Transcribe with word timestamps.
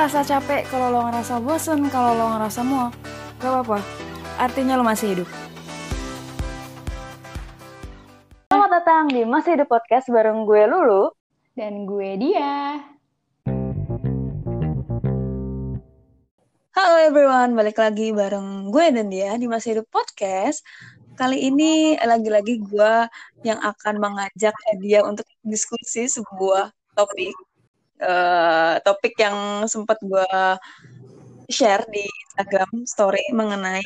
ngerasa 0.00 0.24
capek, 0.24 0.64
kalau 0.72 0.88
lo 0.88 1.00
ngerasa 1.12 1.44
bosen, 1.44 1.84
kalau 1.92 2.16
lo 2.16 2.32
ngerasa 2.32 2.64
muak, 2.64 2.96
gak 3.36 3.52
apa-apa. 3.52 3.84
Artinya 4.40 4.80
lo 4.80 4.84
masih 4.88 5.12
hidup. 5.12 5.28
Selamat 8.48 8.80
datang 8.80 9.12
di 9.12 9.28
Masih 9.28 9.60
Hidup 9.60 9.68
Podcast 9.68 10.08
bareng 10.08 10.48
gue 10.48 10.64
Lulu. 10.72 11.12
Dan 11.52 11.84
gue 11.84 12.16
dia. 12.16 12.80
Halo 16.72 16.96
everyone, 17.04 17.52
balik 17.52 17.76
lagi 17.76 18.08
bareng 18.16 18.72
gue 18.72 18.84
dan 18.96 19.12
dia 19.12 19.36
di 19.36 19.52
Masih 19.52 19.76
Hidup 19.76 19.86
Podcast. 19.92 20.64
Kali 21.12 21.44
ini 21.44 22.00
lagi-lagi 22.00 22.56
gue 22.56 23.04
yang 23.44 23.60
akan 23.60 24.00
mengajak 24.00 24.56
dia 24.80 25.04
untuk 25.04 25.28
diskusi 25.44 26.08
sebuah 26.08 26.72
topik 26.96 27.36
uh, 28.00 28.80
topik 28.82 29.14
yang 29.20 29.68
sempat 29.68 30.00
gue 30.00 30.26
share 31.50 31.84
di 31.90 32.04
Instagram 32.04 32.84
story 32.86 33.24
mengenai 33.32 33.84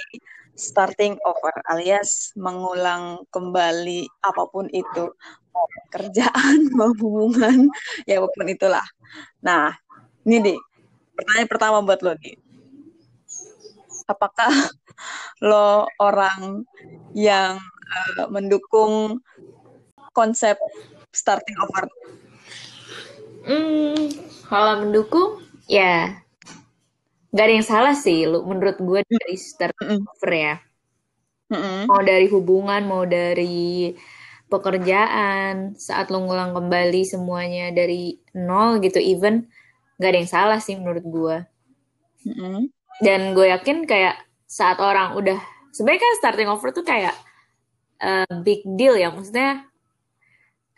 starting 0.54 1.18
over 1.26 1.54
alias 1.74 2.30
mengulang 2.38 3.26
kembali 3.34 4.06
apa 4.22 4.42
pun 4.50 4.70
itu. 4.70 5.10
Mau 5.54 5.70
kerjaan 5.94 6.66
hubungan. 6.74 7.70
Ya 8.10 8.18
apa 8.18 8.28
pun 8.34 8.46
itulah. 8.50 8.86
Nah 9.42 9.70
ini 10.26 10.42
deh 10.42 10.58
pertanyaan 11.14 11.50
pertama 11.50 11.78
buat 11.84 12.02
lo 12.02 12.18
nih 12.18 12.34
apakah 14.08 14.50
lo 15.48 15.88
orang 16.00 16.64
yang 17.14 17.58
uh, 17.88 18.26
mendukung 18.28 19.20
konsep 20.14 20.58
starting 21.10 21.56
over 21.62 21.86
Hmm, 23.44 24.08
kalau 24.48 24.88
mendukung, 24.88 25.44
ya 25.68 26.16
nggak 27.34 27.44
ada 27.44 27.54
yang 27.60 27.66
salah 27.66 27.94
sih. 27.94 28.24
Lu 28.24 28.48
menurut 28.48 28.80
gue 28.80 29.00
dari 29.04 29.36
start 29.36 29.76
over 29.84 30.32
ya. 30.32 30.56
Mm-mm. 31.52 31.84
Mau 31.84 32.00
dari 32.00 32.26
hubungan, 32.32 32.82
mau 32.88 33.04
dari 33.04 33.92
pekerjaan, 34.48 35.76
saat 35.76 36.08
lo 36.08 36.24
ngulang 36.24 36.56
kembali 36.56 37.02
semuanya 37.04 37.68
dari 37.74 38.16
nol 38.32 38.80
gitu, 38.80 38.96
even 39.02 39.44
nggak 40.00 40.10
ada 40.10 40.18
yang 40.24 40.30
salah 40.30 40.58
sih 40.62 40.78
menurut 40.78 41.04
gue. 41.04 41.36
Dan 43.04 43.34
gue 43.36 43.50
yakin 43.52 43.84
kayak 43.84 44.16
saat 44.48 44.78
orang 44.80 45.18
udah 45.18 45.36
sebenarnya 45.74 46.00
kan 46.00 46.14
starting 46.22 46.48
over 46.48 46.70
tuh 46.70 46.86
kayak 46.86 47.12
uh, 48.00 48.30
big 48.40 48.62
deal 48.78 48.94
ya, 48.96 49.10
maksudnya 49.10 49.66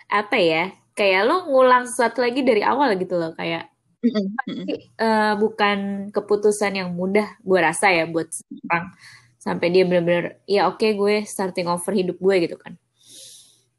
apa 0.08 0.36
ya? 0.40 0.64
Kayak 0.96 1.28
lo 1.28 1.46
ngulang 1.52 1.84
sesuatu 1.84 2.24
lagi 2.24 2.40
dari 2.40 2.64
awal 2.64 2.96
gitu 2.96 3.20
loh 3.20 3.36
kayak 3.36 3.68
pasti 4.06 4.74
uh, 5.02 5.34
bukan 5.36 6.08
keputusan 6.14 6.78
yang 6.78 6.90
mudah 6.96 7.36
gue 7.42 7.58
rasa 7.60 7.92
ya 7.92 8.08
buat 8.08 8.32
orang 8.70 8.94
sampai 9.36 9.66
dia 9.70 9.84
benar-benar 9.84 10.40
ya 10.48 10.66
oke 10.66 10.80
okay, 10.80 10.96
gue 10.96 11.22
starting 11.28 11.68
over 11.68 11.92
hidup 11.92 12.16
gue 12.16 12.36
gitu 12.48 12.56
kan 12.56 12.74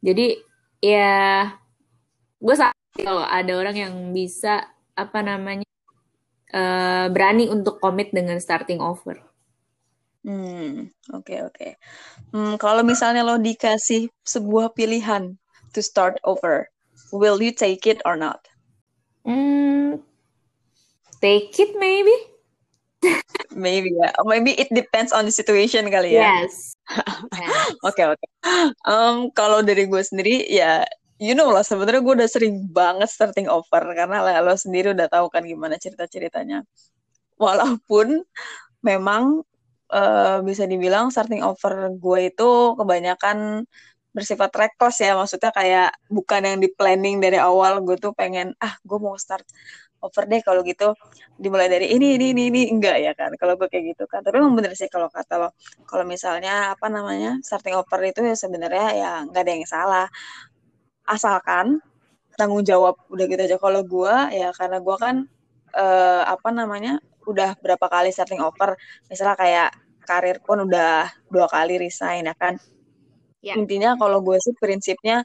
jadi 0.06 0.38
ya 0.80 1.52
gue 2.38 2.56
kalau 2.98 3.26
ada 3.26 3.54
orang 3.58 3.76
yang 3.76 3.94
bisa 4.14 4.68
apa 4.94 5.20
namanya 5.26 5.68
uh, 6.54 7.10
berani 7.10 7.50
untuk 7.50 7.82
komit 7.82 8.14
dengan 8.14 8.38
starting 8.38 8.80
over 8.80 9.28
Hmm, 10.28 10.92
oke 11.16 11.24
okay, 11.24 11.40
oke. 11.40 11.56
Okay. 11.56 11.72
Hmm, 12.36 12.60
kalau 12.60 12.84
misalnya 12.84 13.24
lo 13.24 13.40
dikasih 13.40 14.12
sebuah 14.28 14.76
pilihan 14.76 15.40
to 15.72 15.80
start 15.80 16.20
over, 16.28 16.68
will 17.12 17.42
you 17.42 17.52
take 17.52 17.88
it 17.88 18.02
or 18.06 18.16
not? 18.16 18.48
Mm, 19.28 20.00
take 21.22 21.56
it 21.60 21.76
maybe. 21.76 22.16
maybe 23.54 23.94
ya, 23.94 24.10
yeah. 24.10 24.14
maybe 24.26 24.58
it 24.58 24.68
depends 24.74 25.14
on 25.14 25.28
the 25.28 25.34
situation 25.34 25.88
kali 25.92 26.18
ya. 26.18 26.24
Yes. 26.42 26.74
Oke 27.84 28.04
oke. 28.08 28.26
Um, 28.88 29.30
kalau 29.36 29.62
dari 29.62 29.86
gue 29.86 30.02
sendiri 30.02 30.48
ya, 30.48 30.88
you 31.20 31.36
know 31.36 31.52
lah 31.52 31.62
sebenarnya 31.62 32.02
gue 32.02 32.14
udah 32.24 32.30
sering 32.30 32.72
banget 32.72 33.12
starting 33.12 33.52
over 33.52 33.84
karena 33.94 34.24
lah, 34.24 34.40
lo 34.42 34.56
sendiri 34.56 34.96
udah 34.96 35.12
tahu 35.12 35.28
kan 35.30 35.44
gimana 35.44 35.76
cerita 35.78 36.08
ceritanya. 36.08 36.64
Walaupun 37.38 38.24
memang 38.82 39.46
uh, 39.92 40.40
bisa 40.42 40.64
dibilang 40.66 41.12
starting 41.12 41.44
over 41.44 41.92
gue 41.94 42.32
itu 42.32 42.50
kebanyakan 42.80 43.68
bersifat 44.18 44.50
reckless 44.58 44.98
ya 45.06 45.14
maksudnya 45.14 45.54
kayak 45.54 45.94
bukan 46.10 46.42
yang 46.42 46.58
di 46.58 46.74
planning 46.74 47.22
dari 47.22 47.38
awal 47.38 47.86
gue 47.86 48.02
tuh 48.02 48.18
pengen 48.18 48.58
ah 48.58 48.74
gue 48.82 48.98
mau 48.98 49.14
start 49.14 49.46
over 50.02 50.24
deh 50.30 50.42
kalau 50.46 50.62
gitu. 50.66 50.94
Dimulai 51.38 51.70
dari 51.70 51.94
ini 51.94 52.18
ini 52.18 52.34
ini 52.34 52.44
ini. 52.50 52.62
Enggak 52.74 52.98
ya 53.02 53.14
kan 53.14 53.34
kalau 53.38 53.54
gue 53.58 53.70
kayak 53.70 53.94
gitu 53.94 54.04
kan. 54.10 54.22
Tapi 54.26 54.42
memang 54.42 54.58
bener 54.58 54.74
sih 54.74 54.90
kalau 54.90 55.10
kata 55.10 55.34
lo 55.38 55.50
kalau 55.86 56.06
misalnya 56.06 56.74
apa 56.74 56.88
namanya 56.90 57.38
starting 57.46 57.78
over 57.78 58.00
itu 58.06 58.22
ya 58.26 58.36
sebenarnya 58.38 58.88
ya 58.98 59.12
nggak 59.30 59.42
ada 59.42 59.52
yang 59.54 59.66
salah. 59.70 60.08
Asalkan 61.06 61.82
tanggung 62.38 62.66
jawab 62.66 62.98
udah 63.14 63.26
gitu 63.30 63.42
aja. 63.42 63.58
Kalau 63.62 63.82
gue 63.86 64.16
ya 64.34 64.50
karena 64.54 64.78
gue 64.82 64.96
kan 64.98 65.16
uh, 65.78 66.24
apa 66.26 66.50
namanya 66.54 67.02
udah 67.28 67.60
berapa 67.60 67.86
kali 67.92 68.10
starting 68.10 68.40
over 68.40 68.80
misalnya 69.12 69.36
kayak 69.36 69.70
karir 70.08 70.40
pun 70.40 70.64
udah 70.64 71.12
dua 71.28 71.52
kali 71.52 71.76
resign 71.76 72.24
ya 72.24 72.36
kan 72.40 72.56
Ya. 73.42 73.54
Intinya 73.56 73.94
kalau 73.96 74.20
gue 74.26 74.38
sih 74.42 74.54
prinsipnya 74.58 75.22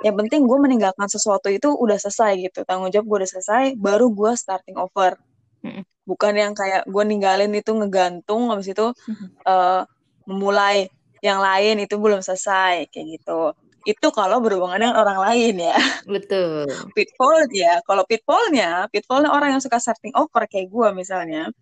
yang 0.00 0.16
penting 0.16 0.48
gue 0.48 0.58
meninggalkan 0.58 1.04
sesuatu 1.04 1.52
itu 1.52 1.68
udah 1.68 2.00
selesai 2.00 2.40
gitu. 2.40 2.64
Tanggung 2.64 2.88
jawab 2.88 3.06
gue 3.06 3.18
udah 3.22 3.30
selesai, 3.30 3.64
baru 3.76 4.08
gue 4.08 4.32
starting 4.32 4.80
over. 4.80 5.20
Mm. 5.60 5.84
Bukan 6.08 6.32
yang 6.34 6.52
kayak 6.56 6.88
gue 6.88 7.04
ninggalin 7.04 7.52
itu 7.52 7.70
ngegantung, 7.76 8.48
habis 8.48 8.72
itu 8.72 8.90
mm. 8.90 9.44
uh, 9.44 9.84
memulai 10.24 10.88
yang 11.22 11.38
lain 11.38 11.84
itu 11.84 11.94
belum 12.00 12.24
selesai 12.24 12.88
kayak 12.90 13.06
gitu. 13.20 13.54
Itu 13.86 14.10
kalau 14.14 14.42
berhubungan 14.42 14.80
dengan 14.80 14.96
orang 14.98 15.18
lain 15.22 15.54
ya. 15.60 15.78
Betul. 16.08 16.66
pitfall 16.96 17.46
ya. 17.52 17.78
Kalau 17.86 18.02
pitfallnya, 18.08 18.88
pitfallnya 18.90 19.30
orang 19.30 19.54
yang 19.58 19.62
suka 19.62 19.78
starting 19.78 20.16
over 20.18 20.48
kayak 20.48 20.72
gue 20.72 20.88
misalnya. 20.96 21.52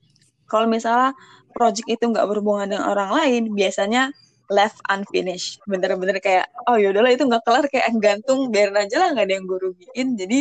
Kalau 0.48 0.64
misalnya 0.70 1.12
project 1.52 1.86
itu 1.90 2.04
nggak 2.08 2.24
berhubungan 2.24 2.70
dengan 2.72 2.86
orang 2.88 3.10
lain, 3.12 3.42
biasanya 3.52 4.14
left 4.50 4.82
unfinished. 4.90 5.62
Bener-bener 5.64 6.18
kayak 6.18 6.50
oh 6.66 6.76
yaudahlah 6.76 7.14
itu 7.14 7.24
nggak 7.24 7.42
kelar. 7.46 7.64
Kayak 7.70 7.94
gantung 8.02 8.50
biarin 8.50 8.76
aja 8.76 8.96
lah 9.00 9.08
nggak 9.14 9.26
ada 9.30 9.34
yang 9.38 9.46
gue 9.46 9.58
rugiin. 9.62 10.08
Jadi 10.18 10.38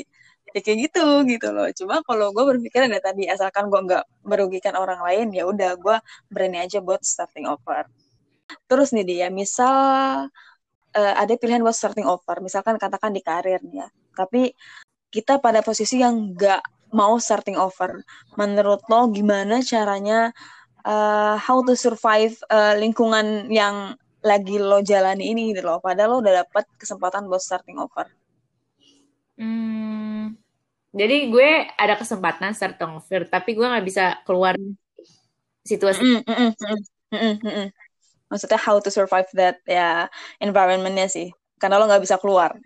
ya 0.53 0.59
kayak 0.65 0.77
gitu 0.89 1.05
gitu 1.29 1.47
loh. 1.53 1.69
Cuma 1.77 2.01
kalau 2.03 2.33
gue 2.33 2.43
berpikir 2.57 2.89
ada 2.89 2.99
tadi 2.99 3.29
asalkan 3.29 3.69
gue 3.69 3.79
nggak 3.85 4.03
merugikan 4.25 4.73
orang 4.75 4.99
lain 5.05 5.27
ya 5.31 5.45
udah 5.45 5.77
gue 5.77 5.97
berani 6.33 6.65
aja 6.65 6.81
buat 6.81 7.05
starting 7.05 7.45
over. 7.45 7.85
Terus 8.65 8.89
nih 8.97 9.05
dia 9.05 9.27
misal 9.29 10.25
uh, 10.97 11.13
ada 11.15 11.33
pilihan 11.37 11.61
buat 11.61 11.77
starting 11.77 12.09
over. 12.09 12.41
Misalkan 12.41 12.81
katakan 12.81 13.13
di 13.13 13.21
karir 13.21 13.61
ya. 13.69 13.87
Tapi 14.17 14.51
kita 15.13 15.37
pada 15.41 15.61
posisi 15.61 16.01
yang 16.01 16.33
nggak 16.33 16.93
mau 16.93 17.17
starting 17.21 17.57
over. 17.57 18.01
Menurut 18.37 18.81
lo 18.89 19.09
gimana 19.13 19.61
caranya 19.61 20.33
uh, 20.85 21.35
how 21.39 21.63
to 21.65 21.73
survive 21.75 22.35
uh, 22.51 22.75
lingkungan 22.77 23.47
yang 23.51 23.95
lagi 24.19 24.59
lo 24.59 24.83
jalani 24.83 25.31
ini 25.31 25.55
gitu 25.55 25.63
loh. 25.63 25.79
Padahal 25.79 26.15
lo 26.15 26.17
udah 26.23 26.43
dapet 26.43 26.67
kesempatan 26.75 27.27
buat 27.27 27.39
starting 27.39 27.79
over. 27.79 28.07
Hmm, 29.39 30.35
jadi 30.91 31.31
gue 31.31 31.49
ada 31.79 31.95
kesempatan 31.95 32.51
starting 32.51 32.99
over, 32.99 33.23
tapi 33.31 33.55
gue 33.55 33.63
nggak 33.63 33.85
bisa 33.87 34.19
keluar 34.27 34.59
situasi. 35.63 36.03
Mm, 36.03 36.21
mm, 36.27 36.35
mm, 36.35 36.51
mm, 36.59 36.79
mm, 37.15 37.35
mm, 37.39 37.53
mm. 37.63 37.67
Maksudnya 38.29 38.59
how 38.61 38.77
to 38.77 38.91
survive 38.91 39.29
that 39.33 39.63
ya 39.63 40.11
environmentnya 40.43 41.07
sih. 41.07 41.31
Karena 41.55 41.79
lo 41.79 41.87
nggak 41.87 42.03
bisa 42.03 42.19
keluar. 42.19 42.57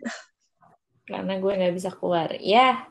Karena 1.03 1.37
gue 1.37 1.53
nggak 1.53 1.75
bisa 1.75 1.91
keluar. 1.93 2.33
Ya, 2.39 2.87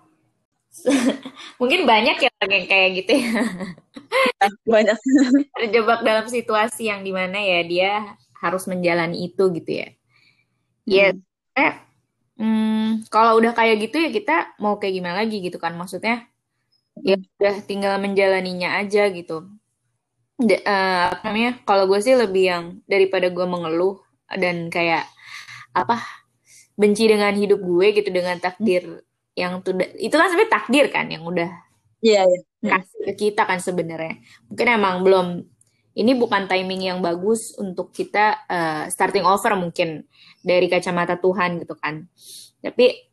mungkin 1.61 1.85
banyak 1.85 2.17
ya 2.17 2.31
yang 2.49 2.67
kayak 2.67 2.91
gitu 3.03 3.13
ya. 3.21 3.43
banyak 4.73 4.99
terjebak 5.59 6.01
dalam 6.05 6.27
situasi 6.27 6.89
yang 6.89 7.05
di 7.05 7.13
mana 7.13 7.39
ya 7.39 7.61
dia 7.65 7.93
harus 8.41 8.67
menjalani 8.67 9.31
itu 9.31 9.53
gitu 9.55 9.71
ya 9.85 9.89
ya 10.83 11.09
hmm. 11.15 11.23
eh 11.55 11.75
hmm, 12.41 12.89
kalau 13.13 13.39
udah 13.39 13.55
kayak 13.55 13.87
gitu 13.87 14.03
ya 14.03 14.11
kita 14.11 14.37
mau 14.59 14.81
kayak 14.83 14.99
gimana 14.99 15.23
lagi 15.23 15.39
gitu 15.39 15.63
kan 15.63 15.79
maksudnya 15.79 16.27
ya 17.01 17.17
hmm. 17.17 17.39
udah 17.39 17.57
tinggal 17.65 17.95
menjalaninya 18.03 18.83
aja 18.83 19.09
gitu 19.13 19.49
De, 20.43 20.59
uh, 20.59 21.13
apa 21.15 21.31
namanya 21.31 21.63
kalau 21.63 21.87
gue 21.87 22.03
sih 22.03 22.19
lebih 22.19 22.45
yang 22.51 22.65
daripada 22.91 23.31
gue 23.31 23.47
mengeluh 23.47 24.03
dan 24.27 24.73
kayak 24.73 25.07
apa 25.71 26.03
benci 26.75 27.07
dengan 27.07 27.31
hidup 27.37 27.63
gue 27.63 27.87
gitu 27.95 28.11
dengan 28.11 28.41
takdir 28.43 29.07
yang 29.33 29.65
tuh 29.65 29.73
itu 29.97 30.13
kan 30.13 30.29
sebenarnya 30.29 30.53
takdir 30.53 30.87
kan 30.93 31.09
yang 31.09 31.25
udah 31.25 31.51
yeah, 32.05 32.27
yeah. 32.61 32.77
kasih 32.77 33.01
ke 33.09 33.13
kita 33.29 33.43
kan 33.49 33.63
sebenarnya. 33.63 34.21
Mungkin 34.51 34.67
emang 34.69 34.97
belum 35.07 35.27
ini 35.93 36.13
bukan 36.17 36.49
timing 36.49 36.89
yang 36.89 36.99
bagus 37.05 37.53
untuk 37.57 37.93
kita 37.93 38.45
uh, 38.49 38.85
starting 38.89 39.25
over 39.25 39.53
mungkin 39.57 40.05
dari 40.41 40.67
kacamata 40.67 41.17
Tuhan 41.17 41.63
gitu 41.63 41.77
kan. 41.79 42.09
Tapi 42.61 43.13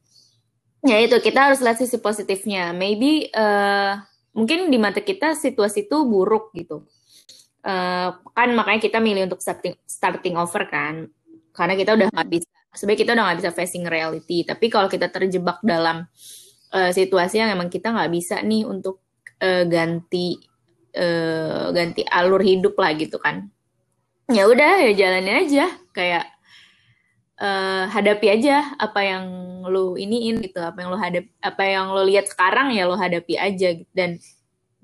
ya 0.84 0.98
itu 1.04 1.16
kita 1.20 1.52
harus 1.52 1.60
lihat 1.60 1.80
sisi 1.80 2.00
positifnya. 2.00 2.72
Maybe 2.72 3.28
uh, 3.36 4.00
mungkin 4.32 4.72
di 4.72 4.80
mata 4.80 5.04
kita 5.04 5.36
situasi 5.36 5.88
itu 5.88 5.98
buruk 6.08 6.56
gitu. 6.56 6.88
Uh, 7.60 8.16
kan 8.32 8.56
makanya 8.56 8.88
kita 8.88 9.04
milih 9.04 9.28
untuk 9.28 9.44
starting 9.44 9.76
starting 9.84 10.36
over 10.40 10.64
kan. 10.68 11.08
Karena 11.52 11.76
kita 11.76 12.00
udah 12.00 12.08
nggak 12.16 12.30
bisa 12.32 12.59
sebenarnya 12.74 13.02
kita 13.02 13.12
udah 13.16 13.24
nggak 13.30 13.40
bisa 13.42 13.52
facing 13.54 13.86
reality. 13.86 14.46
Tapi 14.46 14.66
kalau 14.70 14.88
kita 14.88 15.10
terjebak 15.10 15.62
dalam 15.66 16.06
uh, 16.74 16.92
situasi 16.94 17.42
yang 17.42 17.54
emang 17.54 17.70
kita 17.70 17.90
nggak 17.94 18.12
bisa 18.14 18.42
nih 18.46 18.66
untuk 18.66 19.02
uh, 19.42 19.64
ganti 19.66 20.38
uh, 20.98 21.74
ganti 21.74 22.02
alur 22.06 22.42
hidup 22.42 22.78
lah 22.78 22.94
gitu 22.94 23.18
kan. 23.18 23.50
Ya 24.30 24.46
udah 24.46 24.86
ya 24.86 24.92
jalanin 24.94 25.46
aja. 25.50 25.66
Kayak 25.94 26.26
uh, 27.42 27.90
hadapi 27.90 28.28
aja 28.30 28.78
apa 28.78 29.02
yang 29.02 29.26
lo 29.70 30.00
iniin 30.00 30.42
gitu 30.42 30.62
apa 30.64 30.82
yang 30.82 30.90
lo 30.94 30.98
hadap 30.98 31.26
apa 31.44 31.64
yang 31.66 31.92
lo 31.92 32.02
lihat 32.06 32.30
sekarang 32.30 32.74
ya 32.74 32.86
lo 32.86 32.98
hadapi 32.98 33.38
aja. 33.38 33.74
Dan 33.94 34.22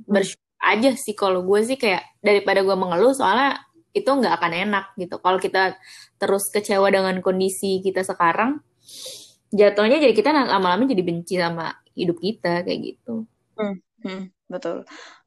bersyukur 0.09 0.43
aja 0.65 0.97
sih 0.97 1.13
kalau 1.13 1.45
gue 1.45 1.61
sih 1.61 1.77
kayak 1.77 2.01
daripada 2.25 2.65
gue 2.65 2.73
mengeluh 2.73 3.13
soalnya 3.13 3.61
itu 3.95 4.09
nggak 4.11 4.33
akan 4.35 4.53
enak 4.67 4.85
gitu 4.99 5.15
kalau 5.23 5.39
kita 5.39 5.79
terus 6.19 6.51
kecewa 6.51 6.91
dengan 6.91 7.15
kondisi 7.23 7.79
kita 7.79 8.03
sekarang 8.03 8.59
jatuhnya 9.55 10.03
jadi 10.03 10.11
kita 10.11 10.35
lama-lama 10.35 10.83
jadi 10.83 10.99
benci 10.99 11.39
sama 11.39 11.79
hidup 11.95 12.19
kita 12.19 12.67
kayak 12.67 12.79
gitu 12.83 13.23
hmm, 13.55 13.75
hmm, 14.03 14.23
betul 14.51 14.83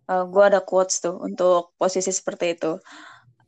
uh, 0.07 0.13
eh, 0.13 0.25
gue 0.29 0.45
ada 0.45 0.61
quotes 0.61 1.01
tuh 1.01 1.17
untuk 1.17 1.73
posisi 1.81 2.13
seperti 2.13 2.61
itu 2.61 2.77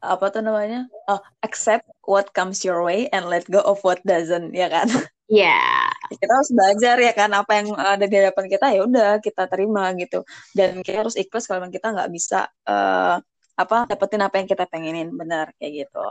apa 0.01 0.33
tuh 0.33 0.41
namanya 0.41 0.89
oh, 1.13 1.21
accept 1.45 1.85
what 2.09 2.33
comes 2.33 2.65
your 2.65 2.81
way 2.81 3.05
and 3.13 3.29
let 3.29 3.45
go 3.53 3.61
of 3.61 3.77
what 3.85 4.01
doesn't 4.09 4.57
ya 4.57 4.73
kan 4.73 4.89
Iya. 5.31 5.47
Yeah. 5.47 5.87
Kita 6.21 6.33
harus 6.35 6.51
belajar 6.51 6.97
ya 6.99 7.13
kan 7.15 7.31
apa 7.31 7.53
yang 7.63 7.79
ada 7.79 8.03
di 8.03 8.19
hadapan 8.19 8.51
kita 8.51 8.67
ya 8.75 8.83
udah 8.83 9.23
kita 9.23 9.47
terima 9.47 9.95
gitu. 9.95 10.27
Dan 10.51 10.83
kita 10.83 11.07
harus 11.07 11.15
ikhlas 11.15 11.47
kalau 11.47 11.71
kita 11.71 11.95
nggak 11.95 12.11
bisa 12.11 12.51
uh, 12.67 13.23
apa 13.61 13.85
dapetin 13.91 14.23
apa 14.25 14.35
yang 14.41 14.49
kita 14.49 14.65
pengenin 14.67 15.13
benar 15.13 15.53
kayak 15.61 15.87
gitu. 15.87 16.07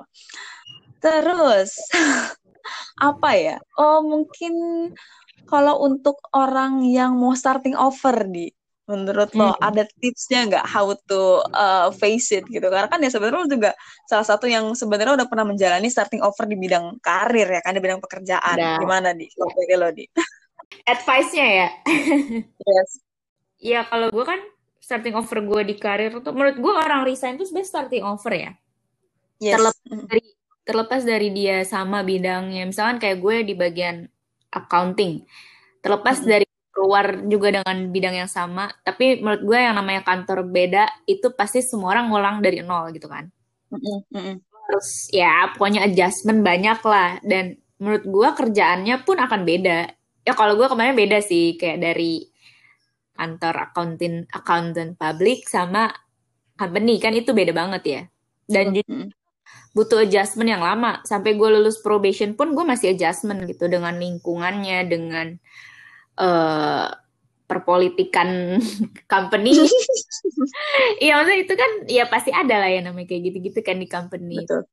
Terus 1.01 1.74
apa 3.10 3.30
ya? 3.34 3.57
Oh 3.80 4.06
mungkin 4.06 4.54
kalau 5.50 5.81
untuk 5.81 6.22
orang 6.36 6.86
yang 6.86 7.18
mau 7.18 7.34
starting 7.34 7.74
over 7.74 8.30
di 8.30 8.54
Menurut 8.90 9.30
lo 9.38 9.54
hmm. 9.54 9.62
ada 9.62 9.86
tipsnya 9.86 10.50
nggak 10.50 10.66
how 10.66 10.90
to 11.06 11.46
uh, 11.54 11.94
face 11.94 12.34
it 12.34 12.42
gitu? 12.50 12.66
Karena 12.74 12.90
kan 12.90 12.98
ya 12.98 13.13
sebenarnya 13.13 13.38
lo 13.38 13.46
juga 13.46 13.72
salah 14.10 14.25
satu 14.25 14.50
yang 14.50 14.74
sebenarnya 14.74 15.13
udah 15.13 15.28
pernah 15.30 15.46
menjalani 15.46 15.94
starting 15.94 16.25
over 16.25 16.50
di 16.50 16.57
bidang 16.57 16.98
karir 16.98 17.46
ya 17.46 17.62
kan 17.62 17.78
di 17.78 17.86
bidang 17.86 18.01
pekerjaan. 18.01 18.57
Nah. 18.57 18.81
Gimana 18.81 19.13
di 19.13 19.30
kalau 19.30 19.54
lo 19.54 19.90
di? 19.94 20.10
Advice-nya 20.90 21.48
ya? 21.54 21.69
yes. 22.74 22.90
Ya 23.62 23.86
kalau 23.86 24.10
gue 24.10 24.25
kan 24.25 24.42
starting 24.89 25.13
over 25.13 25.38
gue 25.45 25.62
di 25.69 25.75
karir 25.77 26.09
tuh 26.18 26.33
menurut 26.33 26.57
gue 26.57 26.74
orang 26.74 27.06
resign 27.06 27.38
tuh 27.38 27.45
sebenarnya 27.45 27.69
starting 27.69 28.01
over 28.01 28.33
ya. 28.33 28.51
Yes. 29.38 29.62
Terlepas 29.62 29.86
hmm. 29.86 30.06
dari 30.09 30.24
terlepas 30.65 31.01
dari 31.06 31.30
dia 31.30 31.57
sama 31.62 32.01
bidangnya. 32.01 32.65
Misalkan 32.65 32.97
kayak 32.97 33.21
gue 33.21 33.36
di 33.45 33.53
bagian 33.53 34.09
accounting. 34.50 35.30
Terlepas 35.86 36.18
mm 36.18 36.25
-hmm. 36.25 36.33
dari 36.33 36.47
keluar 36.80 37.06
juga 37.27 37.59
dengan 37.59 37.77
bidang 37.91 38.15
yang 38.24 38.31
sama 38.31 38.71
tapi 38.88 39.19
menurut 39.19 39.44
gue 39.44 39.59
yang 39.59 39.75
namanya 39.75 40.00
kantor 40.07 40.47
beda 40.47 40.88
itu 41.12 41.27
pasti 41.36 41.59
semua 41.59 41.91
orang 41.97 42.07
ngulang 42.07 42.38
dari 42.39 42.63
nol 42.63 42.95
gitu 42.95 43.12
kan 43.12 43.27
terus 44.63 45.12
ya 45.12 45.51
pokoknya 45.51 45.91
adjustment 45.91 46.39
banyak 46.39 46.80
lah 46.88 47.19
dan 47.27 47.59
menurut 47.83 48.07
gue 48.07 48.30
kerjaannya 48.31 48.95
pun 49.03 49.19
akan 49.19 49.41
beda 49.44 49.91
ya 50.24 50.33
kalau 50.38 50.56
gue 50.56 50.71
kemarin 50.71 50.95
beda 50.95 51.19
sih 51.19 51.59
kayak 51.59 51.83
dari 51.83 52.31
kantor 53.19 53.68
accounting 53.68 54.24
accountant 54.31 54.95
public 54.95 55.44
sama 55.51 55.92
company 56.56 56.95
kan 57.04 57.12
itu 57.12 57.36
beda 57.36 57.51
banget 57.51 57.83
ya 57.83 58.01
dan 58.48 58.71
mm-hmm. 58.71 59.12
butuh 59.75 60.07
adjustment 60.07 60.48
yang 60.48 60.63
lama 60.63 61.04
sampai 61.04 61.36
gue 61.36 61.50
lulus 61.51 61.83
probation 61.83 62.33
pun 62.33 62.56
gue 62.56 62.63
masih 62.63 62.95
adjustment 62.95 63.44
gitu 63.44 63.68
dengan 63.68 64.00
lingkungannya 64.00 64.88
dengan 64.88 65.27
uh, 66.16 66.88
perpolitikan 67.50 68.62
company. 69.13 69.54
Iya 71.04 71.19
maksudnya 71.19 71.39
itu 71.44 71.54
kan 71.54 71.72
ya 71.92 72.04
pasti 72.07 72.31
ada 72.31 72.63
lah 72.63 72.69
ya 72.72 72.80
namanya 72.80 73.12
kayak 73.12 73.31
gitu-gitu 73.31 73.60
kan 73.60 73.77
di 73.80 73.88
company. 73.88 74.39
Betul. 74.44 74.63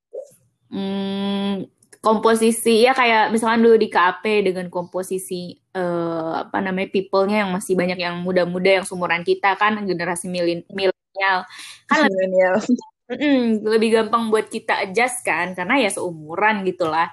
Hmm, 0.71 1.67
komposisi 2.03 2.85
ya 2.85 2.93
kayak 2.93 3.33
misalkan 3.35 3.63
dulu 3.63 3.77
di 3.79 3.89
KAP 3.93 4.25
dengan 4.47 4.67
komposisi 4.73 5.57
uh, 5.75 6.47
apa 6.47 6.59
namanya 6.63 6.89
people-nya 6.91 7.47
yang 7.47 7.51
masih 7.55 7.75
banyak 7.77 7.99
yang 8.01 8.21
muda-muda 8.23 8.83
yang 8.83 8.85
seumuran 8.87 9.23
kita 9.23 9.55
kan 9.61 9.79
generasi 9.85 10.27
milenial 10.27 11.45
kan 11.89 11.99
milenial 12.09 12.57
lebih, 13.11 13.33
lebih 13.63 13.89
gampang 14.03 14.29
buat 14.33 14.47
kita 14.51 14.89
adjust 14.89 15.23
kan 15.23 15.55
karena 15.55 15.83
ya 15.83 15.91
seumuran 15.93 16.67
gitulah 16.67 17.11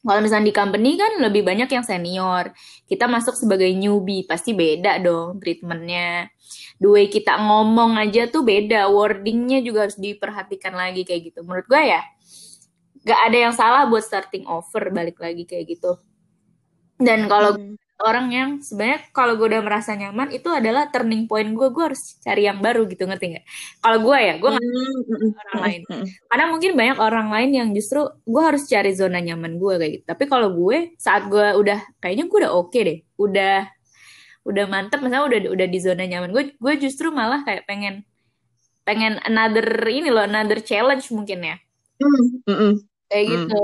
kalau 0.00 0.24
misalnya 0.24 0.48
di 0.48 0.56
company 0.56 0.96
kan 0.96 1.20
lebih 1.20 1.44
banyak 1.44 1.68
yang 1.68 1.84
senior. 1.84 2.56
Kita 2.88 3.04
masuk 3.04 3.36
sebagai 3.36 3.68
newbie, 3.76 4.24
pasti 4.24 4.56
beda 4.56 4.96
dong 4.96 5.36
treatmentnya. 5.44 6.32
Dua 6.80 7.04
kita 7.04 7.36
ngomong 7.36 8.00
aja 8.00 8.24
tuh 8.32 8.40
beda, 8.40 8.88
wordingnya 8.88 9.60
juga 9.60 9.84
harus 9.84 10.00
diperhatikan 10.00 10.72
lagi 10.72 11.04
kayak 11.04 11.32
gitu. 11.32 11.44
Menurut 11.44 11.68
gue 11.68 11.82
ya, 11.84 12.00
gak 13.04 13.20
ada 13.30 13.36
yang 13.48 13.54
salah 13.56 13.88
buat 13.88 14.04
starting 14.04 14.44
over, 14.44 14.92
balik 14.92 15.16
lagi 15.20 15.48
kayak 15.48 15.76
gitu. 15.76 15.96
Dan 17.00 17.32
kalau 17.32 17.56
hmm. 17.56 17.80
orang 18.04 18.28
yang 18.28 18.50
sebenarnya 18.60 19.08
kalau 19.16 19.40
gue 19.40 19.48
udah 19.48 19.64
merasa 19.64 19.96
nyaman 19.96 20.28
itu 20.36 20.52
adalah 20.52 20.92
turning 20.92 21.24
point 21.24 21.48
gue 21.48 21.68
gue 21.72 21.84
harus 21.92 22.20
cari 22.20 22.44
yang 22.44 22.60
baru 22.60 22.84
gitu 22.84 23.08
ngerti 23.08 23.36
nggak? 23.36 23.44
Kalau 23.80 23.98
gue 24.04 24.18
ya 24.20 24.34
gue 24.36 24.50
nggak 24.52 24.64
mm 24.68 25.30
orang 25.40 25.60
lain. 25.64 25.80
karena 26.28 26.44
mungkin 26.52 26.70
banyak 26.76 26.98
orang 27.00 27.28
lain 27.32 27.50
yang 27.56 27.68
justru 27.72 28.04
gue 28.28 28.42
harus 28.44 28.68
cari 28.68 28.92
zona 28.92 29.18
nyaman 29.24 29.56
gue 29.56 29.74
kayak 29.80 29.92
gitu. 29.96 30.04
Tapi 30.04 30.24
kalau 30.28 30.52
gue 30.52 30.92
saat 31.00 31.24
gue 31.32 31.46
udah 31.56 31.80
kayaknya 32.04 32.28
gue 32.28 32.38
udah 32.44 32.52
oke 32.52 32.68
okay 32.68 32.82
deh. 32.84 32.98
Udah 33.16 33.64
udah 34.44 34.64
mantep 34.68 35.00
misalnya 35.04 35.24
udah 35.28 35.38
udah 35.52 35.66
di 35.68 35.78
zona 35.80 36.04
nyaman 36.08 36.32
gue 36.32 36.44
gue 36.56 36.74
justru 36.80 37.12
malah 37.12 37.44
kayak 37.44 37.68
pengen 37.68 38.08
pengen 38.88 39.20
another 39.28 39.64
ini 39.88 40.08
loh 40.08 40.24
another 40.24 40.60
challenge 40.60 41.08
mungkin 41.12 41.44
ya. 41.44 41.56
Mm 42.00 42.40
-mm. 42.48 42.72
Kayak 43.10 43.26
gitu. 43.26 43.62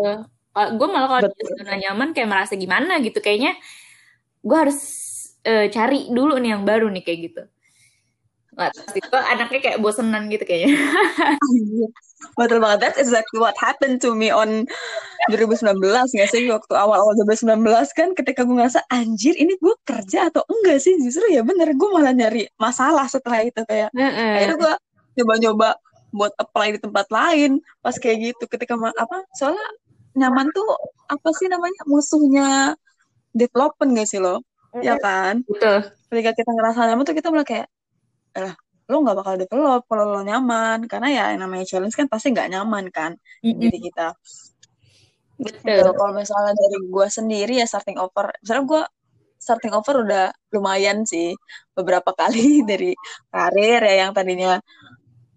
Mm. 0.56 0.72
gue 0.81 0.88
malah 0.88 1.08
kalau 1.20 1.28
di 1.28 1.43
zona 1.52 1.75
nyaman 1.76 2.08
kayak 2.16 2.28
merasa 2.28 2.52
gimana 2.58 2.98
gitu. 3.04 3.20
Kayaknya 3.22 3.54
gue 4.43 4.56
harus 4.56 4.78
uh, 5.46 5.66
cari 5.70 6.10
dulu 6.10 6.37
nih 6.43 6.58
yang 6.58 6.64
baru 6.66 6.90
nih 6.90 7.04
kayak 7.06 7.20
gitu. 7.30 7.42
Nggak 8.56 8.73
itu 8.97 9.16
anaknya 9.20 9.61
kayak 9.61 9.78
bosenan 9.85 10.32
gitu 10.32 10.49
kayaknya. 10.49 10.73
Betul 12.40 12.59
banget. 12.64 12.78
That's 12.88 12.97
exactly 12.97 13.37
what 13.37 13.52
happened 13.61 14.00
to 14.00 14.16
me 14.16 14.32
on 14.32 14.64
2019 15.28 15.76
nggak 15.85 16.30
sih? 16.32 16.49
Waktu 16.49 16.73
awal-awal 16.73 17.12
2019 17.28 17.61
kan 17.92 18.09
ketika 18.16 18.49
gue 18.49 18.56
ngerasa 18.56 18.80
anjir 18.88 19.37
ini 19.37 19.61
gue 19.61 19.76
kerja 19.85 20.32
atau 20.32 20.40
enggak 20.49 20.80
sih? 20.80 20.97
Justru 21.04 21.28
ya 21.28 21.44
bener 21.44 21.76
gue 21.76 21.88
malah 21.92 22.16
nyari 22.16 22.49
masalah 22.56 23.04
setelah 23.06 23.44
itu 23.44 23.61
kayak 23.68 23.92
mm 23.92 24.00
-hmm. 24.00 24.32
akhirnya 24.40 24.56
gue 24.56 24.75
coba-coba 25.20 25.68
buat 26.14 26.32
apply 26.38 26.76
di 26.76 26.80
tempat 26.80 27.06
lain 27.10 27.58
pas 27.82 27.94
kayak 27.98 28.32
gitu 28.32 28.44
ketika 28.46 28.78
apa 28.78 29.26
soalnya 29.34 29.66
nyaman 30.16 30.48
tuh 30.50 30.66
apa 31.12 31.28
sih 31.36 31.46
namanya 31.46 31.84
musuhnya 31.84 32.75
development 33.36 33.90
gak 34.00 34.08
sih 34.08 34.18
lo? 34.18 34.40
Mm-hmm. 34.40 34.82
Ya 34.82 34.94
kan? 34.96 35.44
Betul. 35.44 35.78
Ketika 36.08 36.30
kita 36.32 36.50
ngerasa 36.56 36.80
nyaman 36.88 37.04
tuh 37.04 37.16
kita 37.16 37.28
mulai 37.28 37.46
kayak, 37.46 37.68
eh 38.36 38.54
lo 38.86 39.02
nggak 39.02 39.18
bakal 39.18 39.34
develop 39.34 39.82
kalau 39.90 40.04
lo 40.14 40.20
nyaman 40.22 40.86
karena 40.86 41.08
ya 41.10 41.25
yang 41.34 41.42
namanya 41.42 41.66
challenge 41.66 41.98
kan 41.98 42.06
pasti 42.06 42.30
nggak 42.30 42.54
nyaman 42.54 42.86
kan 42.88 43.12
mm-hmm. 43.44 43.60
diri 43.60 43.78
kita. 43.92 44.16
Betul. 45.36 45.92
Kalau 45.92 46.12
misalnya 46.16 46.56
dari 46.56 46.78
gue 46.80 47.06
sendiri 47.12 47.54
ya 47.60 47.66
starting 47.68 48.00
over, 48.00 48.32
misalnya 48.40 48.64
gue 48.64 48.82
starting 49.36 49.75
over 49.76 49.94
udah 50.00 50.26
lumayan 50.56 51.04
sih 51.04 51.36
beberapa 51.76 52.10
kali 52.16 52.40
dari 52.70 52.96
karir 53.28 53.80
ya 53.84 54.08
yang 54.08 54.10
tadinya 54.16 54.56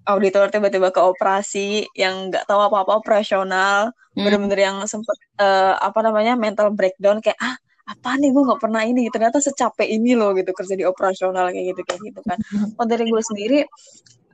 auditor 0.10 0.50
tiba-tiba 0.50 0.90
ke 0.90 1.02
operasi 1.02 1.86
yang 1.94 2.34
nggak 2.34 2.50
tahu 2.50 2.60
apa-apa 2.60 2.98
operasional 2.98 3.94
hmm. 4.18 4.24
bener-bener 4.26 4.60
yang 4.60 4.78
sempet 4.90 5.16
uh, 5.38 5.78
apa 5.78 6.00
namanya 6.02 6.34
mental 6.34 6.74
breakdown 6.74 7.22
kayak 7.22 7.38
ah 7.40 7.56
apa 7.90 8.22
nih 8.22 8.30
gue 8.30 8.44
nggak 8.46 8.62
pernah 8.62 8.86
ini 8.86 9.10
ternyata 9.10 9.42
secapek 9.42 9.90
ini 9.90 10.14
loh 10.14 10.34
gitu 10.38 10.54
kerja 10.54 10.78
di 10.78 10.86
operasional 10.86 11.50
kayak 11.50 11.74
gitu 11.74 11.82
kayak 11.86 12.02
gitu 12.06 12.22
kan 12.22 12.38
kalau 12.78 12.86
dari 12.86 13.06
gue 13.10 13.24
sendiri 13.26 13.60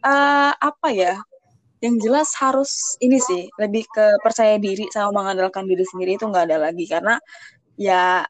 uh, 0.03 0.51
apa 0.51 0.89
ya 0.91 1.15
yang 1.83 1.95
jelas 1.99 2.35
harus 2.39 2.99
ini 3.03 3.19
sih 3.19 3.47
lebih 3.59 3.87
ke 3.87 4.19
percaya 4.23 4.59
diri 4.59 4.87
sama 4.91 5.23
mengandalkan 5.23 5.67
diri 5.67 5.83
sendiri 5.87 6.19
itu 6.19 6.27
nggak 6.27 6.51
ada 6.51 6.57
lagi 6.71 6.83
karena 6.87 7.15
ya 7.75 8.23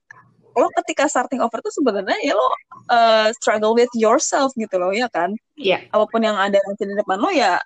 lo 0.55 0.67
ketika 0.83 1.05
starting 1.11 1.43
over 1.43 1.59
tuh 1.59 1.73
sebenarnya 1.75 2.19
ya 2.23 2.33
lo 2.33 2.47
uh, 2.89 3.29
struggle 3.35 3.75
with 3.75 3.91
yourself 3.95 4.55
gitu 4.55 4.75
loh 4.79 4.95
ya 4.95 5.11
kan 5.11 5.35
Iya. 5.55 5.87
Yeah. 5.87 5.95
apa 5.95 6.05
pun 6.11 6.21
yang 6.23 6.35
ada 6.35 6.59
nanti 6.63 6.83
di 6.83 6.95
depan 6.95 7.19
lo 7.19 7.31
ya 7.31 7.59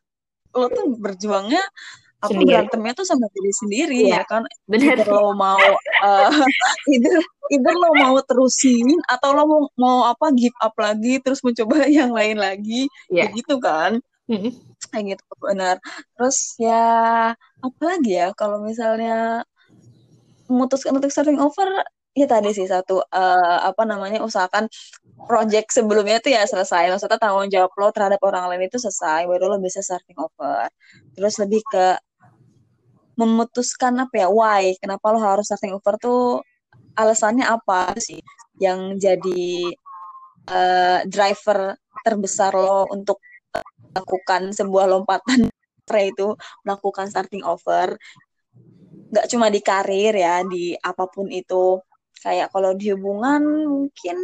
lo 0.53 0.67
tuh 0.69 0.98
berjuangnya 0.98 1.62
apa 2.19 2.36
sendiri. 2.36 2.51
berantemnya 2.51 2.93
tuh 3.00 3.08
sama 3.08 3.31
diri 3.31 3.53
sendiri 3.55 4.00
yeah. 4.12 4.19
ya 4.19 4.24
kan 4.27 4.43
bener 4.67 5.00
lo 5.08 5.31
mau 5.31 5.55
uh, 6.03 6.31
either, 6.93 7.15
either 7.48 7.75
lo 7.79 7.89
mau 7.96 8.19
terusin 8.27 9.00
atau 9.08 9.31
lo 9.31 9.43
mau 9.48 9.62
mau 9.79 9.98
apa 10.12 10.27
give 10.36 10.55
up 10.60 10.75
lagi 10.75 11.24
terus 11.24 11.39
mencoba 11.39 11.88
yang 12.00 12.12
lain 12.12 12.36
lagi 12.36 12.91
yeah. 13.08 13.29
kayak 13.29 13.39
gitu 13.39 13.55
kan 13.63 14.03
mm-hmm. 14.27 14.51
kayak 14.91 15.15
gitu 15.15 15.24
benar 15.39 15.75
terus 16.19 16.60
ya 16.60 16.86
apa 17.39 17.81
lagi 17.81 18.19
ya 18.19 18.36
kalau 18.36 18.60
misalnya 18.67 19.48
memutuskan 20.51 20.98
untuk 20.98 21.13
starting 21.13 21.39
over 21.39 21.69
ya 22.18 22.25
tadi 22.25 22.50
sih 22.51 22.66
satu 22.66 23.00
uh, 23.00 23.60
apa 23.70 23.84
namanya 23.86 24.20
usahakan 24.25 24.68
project 25.30 25.72
sebelumnya 25.75 26.20
itu 26.20 26.34
ya 26.34 26.44
selesai. 26.48 26.89
Maksudnya 26.92 27.20
tanggung 27.22 27.50
jawab 27.51 27.72
lo 27.78 27.88
terhadap 27.94 28.20
orang 28.25 28.50
lain 28.50 28.68
itu 28.70 28.78
selesai 28.82 29.28
baru 29.30 29.56
lo 29.56 29.58
bisa 29.62 29.80
starting 29.84 30.18
over. 30.18 30.68
Terus 31.16 31.36
lebih 31.42 31.62
ke 31.70 31.98
memutuskan 33.20 34.00
apa 34.00 34.16
ya 34.16 34.28
why 34.32 34.72
kenapa 34.80 35.12
lo 35.12 35.20
harus 35.20 35.51
starting 35.51 35.75
over 35.75 36.00
tuh 36.00 36.39
alasannya 36.96 37.44
apa 37.44 37.92
sih 38.00 38.24
yang 38.63 38.96
jadi 38.96 39.75
uh, 40.48 41.00
driver 41.04 41.75
terbesar 42.04 42.56
lo 42.56 42.88
untuk 42.92 43.20
melakukan 43.92 44.56
sebuah 44.56 44.86
lompatan 44.88 45.50
itu 46.12 46.38
melakukan 46.63 47.10
starting 47.10 47.42
over. 47.44 47.98
Nggak 49.10 49.25
cuma 49.25 49.50
di 49.50 49.60
karir 49.66 50.13
ya 50.13 50.46
di 50.46 50.78
apa 50.78 51.10
pun 51.10 51.28
itu 51.34 51.82
kayak 52.24 52.48
kalau 52.54 52.72
di 52.76 52.92
hubungan 52.94 53.42
mungkin 53.68 54.18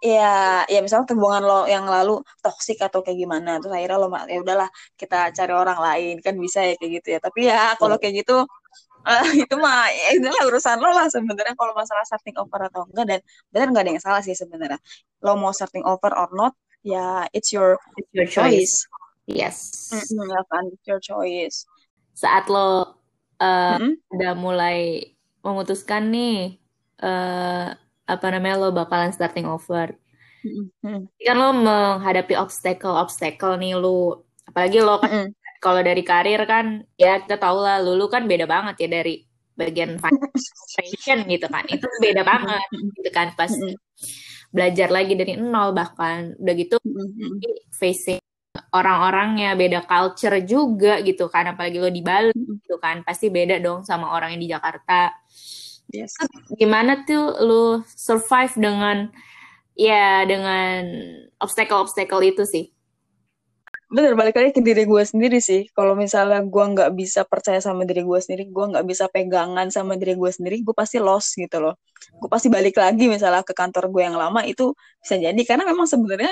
ya 0.00 0.64
ya 0.64 0.80
misalnya 0.80 1.12
hubungan 1.12 1.42
lo 1.44 1.60
yang 1.68 1.84
lalu 1.84 2.24
toksik 2.40 2.80
atau 2.80 3.04
kayak 3.04 3.20
gimana 3.20 3.60
terus 3.60 3.76
akhirnya 3.76 4.00
lo 4.00 4.08
ya 4.24 4.38
udahlah 4.40 4.68
kita 4.96 5.28
cari 5.36 5.52
orang 5.52 5.76
lain 5.76 6.14
kan 6.24 6.34
bisa 6.40 6.64
ya 6.64 6.74
kayak 6.80 6.92
gitu 7.00 7.08
ya. 7.14 7.18
Tapi 7.20 7.40
ya 7.44 7.76
kalau 7.76 7.96
kayak 8.00 8.24
gitu 8.24 8.48
uh, 9.04 9.24
itu 9.36 9.54
mah 9.60 9.88
ya 9.92 10.16
itulah 10.16 10.42
urusan 10.48 10.76
lo 10.80 10.90
lah 10.96 11.06
sebenarnya 11.12 11.54
kalau 11.56 11.72
masalah 11.76 12.04
starting 12.08 12.36
over 12.40 12.60
atau 12.72 12.88
enggak. 12.88 13.04
Dan 13.06 13.20
benar 13.52 13.66
nggak 13.72 13.84
ada 13.84 13.90
yang 13.92 14.04
salah 14.04 14.22
sih 14.24 14.32
sebenarnya. 14.32 14.80
Lo 15.20 15.36
mau 15.36 15.52
starting 15.52 15.84
over 15.84 16.12
or 16.16 16.32
not 16.32 16.56
ya 16.80 17.28
it's 17.36 17.52
your 17.52 17.76
it's 18.00 18.08
your 18.16 18.24
choice, 18.24 18.88
yes. 19.28 19.92
Mm-hmm, 19.92 20.32
ya 20.32 20.40
kan 20.48 20.64
it's 20.72 20.86
your 20.88 21.00
choice. 21.00 21.68
Saat 22.16 22.48
lo 22.48 22.64
uh, 22.64 23.76
mm-hmm. 23.76 23.92
udah 24.16 24.32
mulai 24.32 25.12
memutuskan 25.44 26.08
nih 26.08 26.56
uh, 27.00 27.68
apa 28.10 28.26
namanya 28.30 28.56
lo 28.66 28.68
bakalan 28.74 29.14
starting 29.14 29.46
over. 29.46 29.94
Mm-hmm. 30.40 31.00
Kan 31.20 31.36
lo 31.36 31.50
menghadapi 31.52 32.34
obstacle-obstacle 32.34 33.60
nih 33.60 33.76
lo, 33.76 34.26
apalagi 34.48 34.78
lo 34.80 34.98
kan 34.98 35.10
mm-hmm. 35.10 35.30
kalau 35.60 35.80
dari 35.84 36.02
karir 36.02 36.42
kan 36.48 36.82
ya 36.96 37.20
kita 37.20 37.36
tahu 37.36 37.60
lah 37.60 37.78
lo 37.78 38.06
kan 38.08 38.24
beda 38.24 38.48
banget 38.48 38.74
ya 38.82 38.88
dari 39.00 39.22
bagian 39.54 40.00
fashion 40.76 41.28
gitu 41.28 41.46
kan. 41.46 41.64
Itu 41.68 41.86
beda 42.00 42.24
banget 42.24 42.66
gitu 42.96 43.10
kan 43.12 43.36
pas 43.36 43.52
belajar 44.50 44.88
lagi 44.90 45.14
dari 45.14 45.36
nol 45.38 45.76
bahkan. 45.76 46.34
Udah 46.40 46.54
gitu 46.56 46.76
facing 47.76 48.18
orang-orangnya 48.74 49.54
beda 49.54 49.84
culture 49.84 50.40
juga 50.42 50.98
gitu 51.04 51.28
kan. 51.28 51.52
Apalagi 51.52 51.78
lo 51.78 51.92
di 51.92 52.00
Bali 52.00 52.32
gitu 52.34 52.80
kan 52.80 53.04
pasti 53.04 53.28
beda 53.28 53.60
dong 53.60 53.84
sama 53.84 54.16
orang 54.16 54.34
yang 54.34 54.42
di 54.42 54.50
Jakarta 54.50 55.12
Yes. 55.90 56.14
Gimana 56.54 57.02
tuh 57.02 57.34
lu 57.42 57.64
survive 57.98 58.54
dengan 58.56 59.10
ya 59.74 60.22
dengan 60.26 60.86
obstacle-obstacle 61.42 62.22
itu 62.22 62.44
sih? 62.46 62.66
Bener, 63.90 64.14
balik 64.14 64.38
lagi 64.38 64.54
ke 64.54 64.62
diri 64.62 64.86
gue 64.86 65.02
sendiri 65.02 65.42
sih. 65.42 65.66
Kalau 65.74 65.98
misalnya 65.98 66.46
gue 66.46 66.64
nggak 66.78 66.94
bisa 66.94 67.26
percaya 67.26 67.58
sama 67.58 67.82
diri 67.82 68.06
gue 68.06 68.18
sendiri, 68.22 68.46
gue 68.46 68.64
nggak 68.70 68.86
bisa 68.86 69.10
pegangan 69.10 69.66
sama 69.74 69.98
diri 69.98 70.14
gue 70.14 70.30
sendiri, 70.30 70.62
gue 70.62 70.70
pasti 70.70 71.02
lost 71.02 71.34
gitu 71.34 71.58
loh. 71.58 71.74
Gue 72.22 72.30
pasti 72.30 72.46
balik 72.46 72.78
lagi 72.78 73.10
misalnya 73.10 73.42
ke 73.42 73.50
kantor 73.50 73.90
gue 73.90 74.06
yang 74.06 74.14
lama, 74.14 74.46
itu 74.46 74.78
bisa 75.02 75.18
jadi. 75.18 75.42
Karena 75.42 75.66
memang 75.66 75.90
sebenarnya 75.90 76.30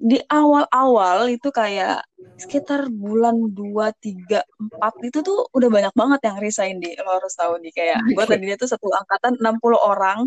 di 0.00 0.16
awal-awal 0.32 1.28
itu 1.28 1.52
kayak 1.52 2.00
sekitar 2.40 2.88
bulan 2.88 3.52
2, 3.52 3.68
3, 4.00 4.40
4 4.80 5.08
itu 5.12 5.18
tuh 5.20 5.44
udah 5.52 5.68
banyak 5.68 5.92
banget 5.92 6.20
yang 6.24 6.36
resign 6.40 6.80
di. 6.80 6.96
Lo 7.04 7.20
harus 7.20 7.36
tahu 7.36 7.60
nih 7.60 7.68
kayak 7.76 8.00
gue 8.08 8.24
tadinya 8.24 8.56
tuh 8.56 8.68
satu 8.72 8.88
angkatan 8.88 9.36
60 9.36 9.60
orang. 9.76 10.24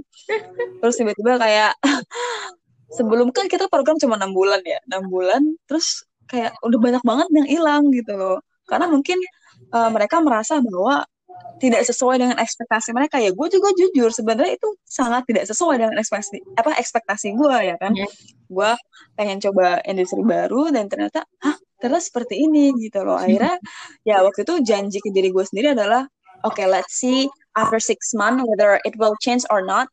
Terus 0.77 0.95
tiba-tiba 1.01 1.41
kayak 1.41 1.73
sebelum 2.97 3.33
kan 3.33 3.49
kita 3.49 3.65
program 3.65 3.97
cuma 3.97 4.13
enam 4.21 4.37
bulan 4.37 4.61
ya. 4.61 4.77
Enam 4.85 5.09
bulan 5.09 5.41
terus 5.65 6.05
kayak 6.29 6.53
udah 6.61 6.77
banyak 6.77 7.01
banget 7.01 7.27
yang 7.33 7.47
hilang 7.49 7.83
gitu 7.89 8.13
loh. 8.13 8.37
Karena 8.69 8.85
mungkin 8.85 9.17
uh, 9.73 9.89
mereka 9.89 10.21
merasa 10.21 10.61
bahwa 10.61 11.01
tidak 11.63 11.87
sesuai 11.87 12.19
dengan 12.19 12.37
ekspektasi 12.39 12.91
mereka. 12.91 13.23
Ya 13.23 13.31
gue 13.31 13.47
juga 13.47 13.69
jujur 13.71 14.09
sebenarnya 14.11 14.59
itu 14.59 14.69
sangat 14.83 15.23
tidak 15.29 15.47
sesuai 15.47 15.75
dengan 15.79 15.95
ekspektasi 15.95 16.43
apa 16.59 16.75
ekspektasi 16.75 17.27
gue 17.37 17.55
ya 17.71 17.75
kan? 17.79 17.95
Yeah. 17.95 18.11
gue 18.53 18.71
pengen 19.17 19.41
coba 19.41 19.81
industri 19.87 20.21
baru 20.21 20.69
dan 20.69 20.85
ternyata 20.85 21.25
ah 21.41 21.57
ternyata 21.81 22.03
seperti 22.03 22.37
ini 22.43 22.75
gitu 22.77 23.01
loh. 23.01 23.17
Akhirnya 23.17 23.57
ya 24.03 24.21
waktu 24.21 24.45
itu 24.45 24.61
janji 24.61 24.99
ke 24.99 25.09
diri 25.09 25.31
gue 25.31 25.41
sendiri 25.41 25.73
adalah 25.73 26.05
oke 26.43 26.53
okay, 26.59 26.67
let's 26.67 26.99
see 26.99 27.25
after 27.55 27.79
six 27.79 28.13
months 28.13 28.43
whether 28.45 28.77
it 28.83 28.93
will 28.99 29.15
change 29.23 29.47
or 29.49 29.63
not. 29.63 29.87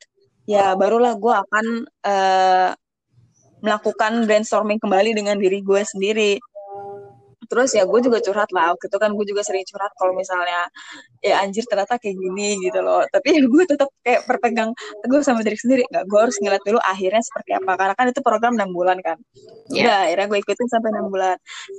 Ya 0.50 0.75
barulah 0.75 1.14
gue 1.16 1.35
akan 1.35 1.66
uh, 2.02 2.70
melakukan 3.61 4.25
brainstorming 4.25 4.80
kembali 4.80 5.14
dengan 5.14 5.37
diri 5.37 5.61
gue 5.61 5.82
sendiri 5.85 6.40
terus 7.50 7.75
ya 7.75 7.83
gue 7.85 8.00
juga 8.00 8.23
curhat 8.23 8.50
lah. 8.54 8.73
Waktu 8.73 8.87
itu 8.87 8.99
kan 9.02 9.11
gue 9.19 9.26
juga 9.26 9.42
sering 9.42 9.66
curhat 9.66 9.92
kalau 9.99 10.14
misalnya 10.14 10.71
ya 11.19 11.42
anjir 11.42 11.66
ternyata 11.66 11.99
kayak 11.99 12.14
gini 12.14 12.62
gitu 12.62 12.78
loh. 12.80 13.02
Tapi 13.11 13.26
ya 13.37 13.40
gue 13.42 13.64
tetap 13.66 13.90
kayak 14.07 14.25
berpegang 14.30 14.71
teguh 15.02 15.23
sama 15.26 15.42
diri 15.42 15.59
sendiri. 15.59 15.83
Nggak 15.90 16.04
gue 16.07 16.21
harus 16.23 16.37
ngeliat 16.38 16.62
dulu 16.62 16.78
akhirnya 16.78 17.23
seperti 17.26 17.50
apa. 17.59 17.73
Karena 17.75 17.95
kan 17.99 18.07
itu 18.14 18.21
program 18.23 18.52
enam 18.54 18.71
bulan 18.71 18.99
kan. 19.02 19.19
Yeah. 19.69 19.90
udah 19.90 19.99
akhirnya 20.07 20.26
gue 20.30 20.38
ikutin 20.47 20.69
sampai 20.71 20.88
enam 20.95 21.07
bulan. 21.11 21.37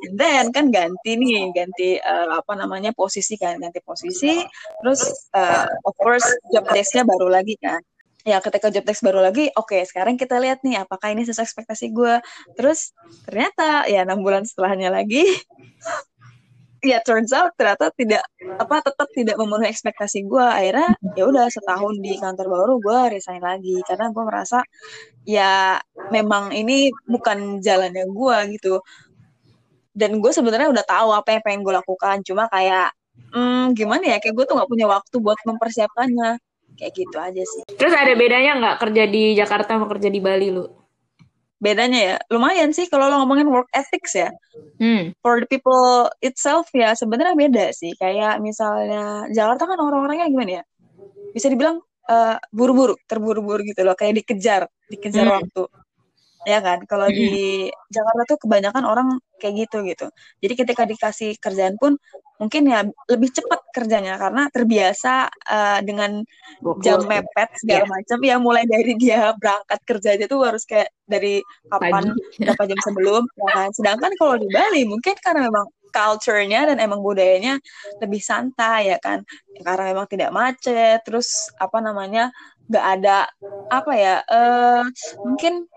And 0.10 0.14
then 0.20 0.46
kan 0.52 0.66
ganti 0.76 1.12
nih 1.16 1.56
ganti 1.56 1.90
uh, 2.04 2.36
apa 2.36 2.54
namanya 2.60 2.92
posisi 2.92 3.40
kan. 3.40 3.56
Ganti 3.64 3.80
posisi 3.80 4.44
terus 4.84 5.02
uh, 5.32 5.66
of 5.88 5.96
course 5.96 6.28
job 6.52 6.68
desknya 6.70 7.08
baru 7.08 7.32
lagi 7.32 7.56
kan 7.62 7.80
ya 8.28 8.38
ketika 8.44 8.68
job 8.70 8.86
text 8.86 9.02
baru 9.02 9.22
lagi 9.24 9.50
oke 9.58 9.74
okay, 9.74 9.82
sekarang 9.86 10.18
kita 10.18 10.38
lihat 10.38 10.62
nih 10.62 10.82
apakah 10.82 11.10
ini 11.14 11.26
sesuai 11.26 11.46
ekspektasi 11.46 11.90
gue 11.94 12.22
terus 12.54 12.94
ternyata 13.26 13.90
ya 13.90 14.06
enam 14.06 14.22
bulan 14.22 14.46
setelahnya 14.46 14.94
lagi 14.94 15.26
ya 16.82 16.98
turns 17.06 17.30
out 17.30 17.54
ternyata 17.54 17.94
tidak 17.94 18.26
apa 18.58 18.82
tetap 18.82 19.08
tidak 19.14 19.38
memenuhi 19.38 19.70
ekspektasi 19.70 20.26
gue 20.26 20.42
akhirnya 20.42 20.98
ya 21.14 21.30
udah 21.30 21.46
setahun 21.54 21.94
di 22.02 22.18
kantor 22.18 22.48
baru 22.50 22.74
gue 22.82 23.00
resign 23.18 23.42
lagi 23.42 23.78
karena 23.86 24.10
gue 24.10 24.24
merasa 24.26 24.66
ya 25.26 25.78
memang 26.10 26.50
ini 26.50 26.90
bukan 27.06 27.62
jalannya 27.62 28.06
gue 28.10 28.38
gitu. 28.58 28.82
Dan 29.92 30.24
gue 30.24 30.32
sebenarnya 30.32 30.72
udah 30.72 30.86
tahu 30.88 31.10
apa 31.12 31.36
yang 31.36 31.44
pengen 31.44 31.62
gue 31.68 31.74
lakukan 31.76 32.24
cuma 32.24 32.48
kayak 32.48 32.96
hmm, 33.36 33.76
gimana 33.78 34.16
ya 34.16 34.18
kayak 34.24 34.34
gue 34.34 34.46
tuh 34.48 34.56
nggak 34.58 34.70
punya 34.72 34.88
waktu 34.88 35.16
buat 35.20 35.40
mempersiapkannya 35.46 36.40
kayak 36.82 36.94
gitu 36.98 37.18
aja 37.22 37.44
sih. 37.46 37.62
Terus 37.78 37.94
ada 37.94 38.14
bedanya 38.18 38.58
nggak 38.58 38.78
kerja 38.82 39.04
di 39.06 39.38
Jakarta 39.38 39.78
sama 39.78 39.86
kerja 39.86 40.10
di 40.10 40.18
Bali 40.18 40.50
lu? 40.50 40.66
Bedanya 41.62 42.00
ya 42.02 42.16
lumayan 42.34 42.74
sih 42.74 42.90
kalau 42.90 43.06
lo 43.06 43.22
ngomongin 43.22 43.46
work 43.46 43.70
ethics 43.78 44.18
ya. 44.18 44.34
Hmm. 44.82 45.14
for 45.22 45.38
the 45.38 45.46
people 45.46 46.10
itself 46.26 46.66
ya 46.74 46.98
sebenarnya 46.98 47.38
beda 47.38 47.66
sih. 47.70 47.94
Kayak 47.94 48.42
misalnya 48.42 49.30
Jakarta 49.30 49.70
kan 49.70 49.78
orang-orangnya 49.78 50.26
gimana 50.34 50.52
ya? 50.58 50.64
Bisa 51.38 51.54
dibilang 51.54 51.78
uh, 52.10 52.38
buru-buru 52.50 52.98
terburu-buru 53.06 53.62
gitu 53.62 53.86
loh. 53.86 53.94
Kayak 53.94 54.26
dikejar 54.26 54.62
dikejar 54.90 55.30
hmm. 55.30 55.36
waktu. 55.38 55.64
Ya 56.50 56.58
kan? 56.66 56.82
Kalau 56.90 57.06
di 57.06 57.70
Jakarta 57.94 58.22
tuh 58.26 58.38
kebanyakan 58.42 58.84
orang 58.90 59.08
kayak 59.38 59.70
gitu 59.70 59.86
gitu. 59.86 60.10
Jadi 60.42 60.54
ketika 60.58 60.84
dikasih 60.90 61.38
kerjaan 61.38 61.78
pun 61.78 62.02
mungkin 62.42 62.66
ya 62.66 62.82
lebih 63.06 63.30
cepat 63.30 63.62
kerjanya 63.70 64.18
karena 64.18 64.50
terbiasa 64.50 65.30
uh, 65.30 65.80
dengan 65.86 66.26
jam 66.82 67.06
mepet 67.06 67.54
segala 67.62 67.86
yeah. 67.86 67.92
macam. 67.94 68.18
Ya 68.26 68.36
mulai 68.42 68.66
dari 68.66 68.98
dia 68.98 69.30
berangkat 69.38 69.80
kerja 69.86 70.18
aja 70.18 70.26
tuh 70.26 70.42
harus 70.42 70.66
kayak 70.66 70.90
dari 71.06 71.46
kapan 71.70 72.10
berapa 72.42 72.64
jam 72.66 72.80
sebelum 72.82 73.24
ya 73.38 73.50
kan? 73.54 73.70
Sedangkan 73.78 74.12
kalau 74.18 74.42
di 74.42 74.50
Bali 74.50 74.90
mungkin 74.90 75.14
karena 75.22 75.46
memang 75.54 75.70
culture-nya 75.92 76.72
dan 76.74 76.78
emang 76.82 77.04
budayanya 77.06 77.62
lebih 78.02 78.24
santai 78.24 78.90
ya 78.90 78.98
kan? 78.98 79.22
Ya, 79.54 79.62
karena 79.62 79.94
memang 79.94 80.08
tidak 80.10 80.34
macet 80.34 81.06
terus 81.06 81.54
apa 81.62 81.78
namanya 81.78 82.34
nggak 82.70 82.86
ada 83.00 83.28
apa 83.72 83.92
ya 83.96 84.16
uh, 84.28 84.84
mungkin 85.28 85.68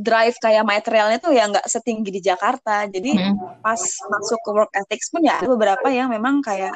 drive 0.00 0.36
kayak 0.40 0.64
materialnya 0.64 1.18
tuh 1.20 1.32
ya 1.36 1.48
nggak 1.48 1.66
setinggi 1.68 2.10
di 2.10 2.20
Jakarta. 2.24 2.88
Jadi 2.88 3.12
hmm. 3.14 3.60
pas 3.60 3.80
masuk 4.08 4.38
ke 4.40 4.50
work 4.52 4.72
ethics 4.74 5.12
pun 5.12 5.24
ya 5.24 5.40
ada 5.40 5.48
beberapa 5.48 5.88
yang 5.92 6.10
memang 6.10 6.40
kayak 6.40 6.74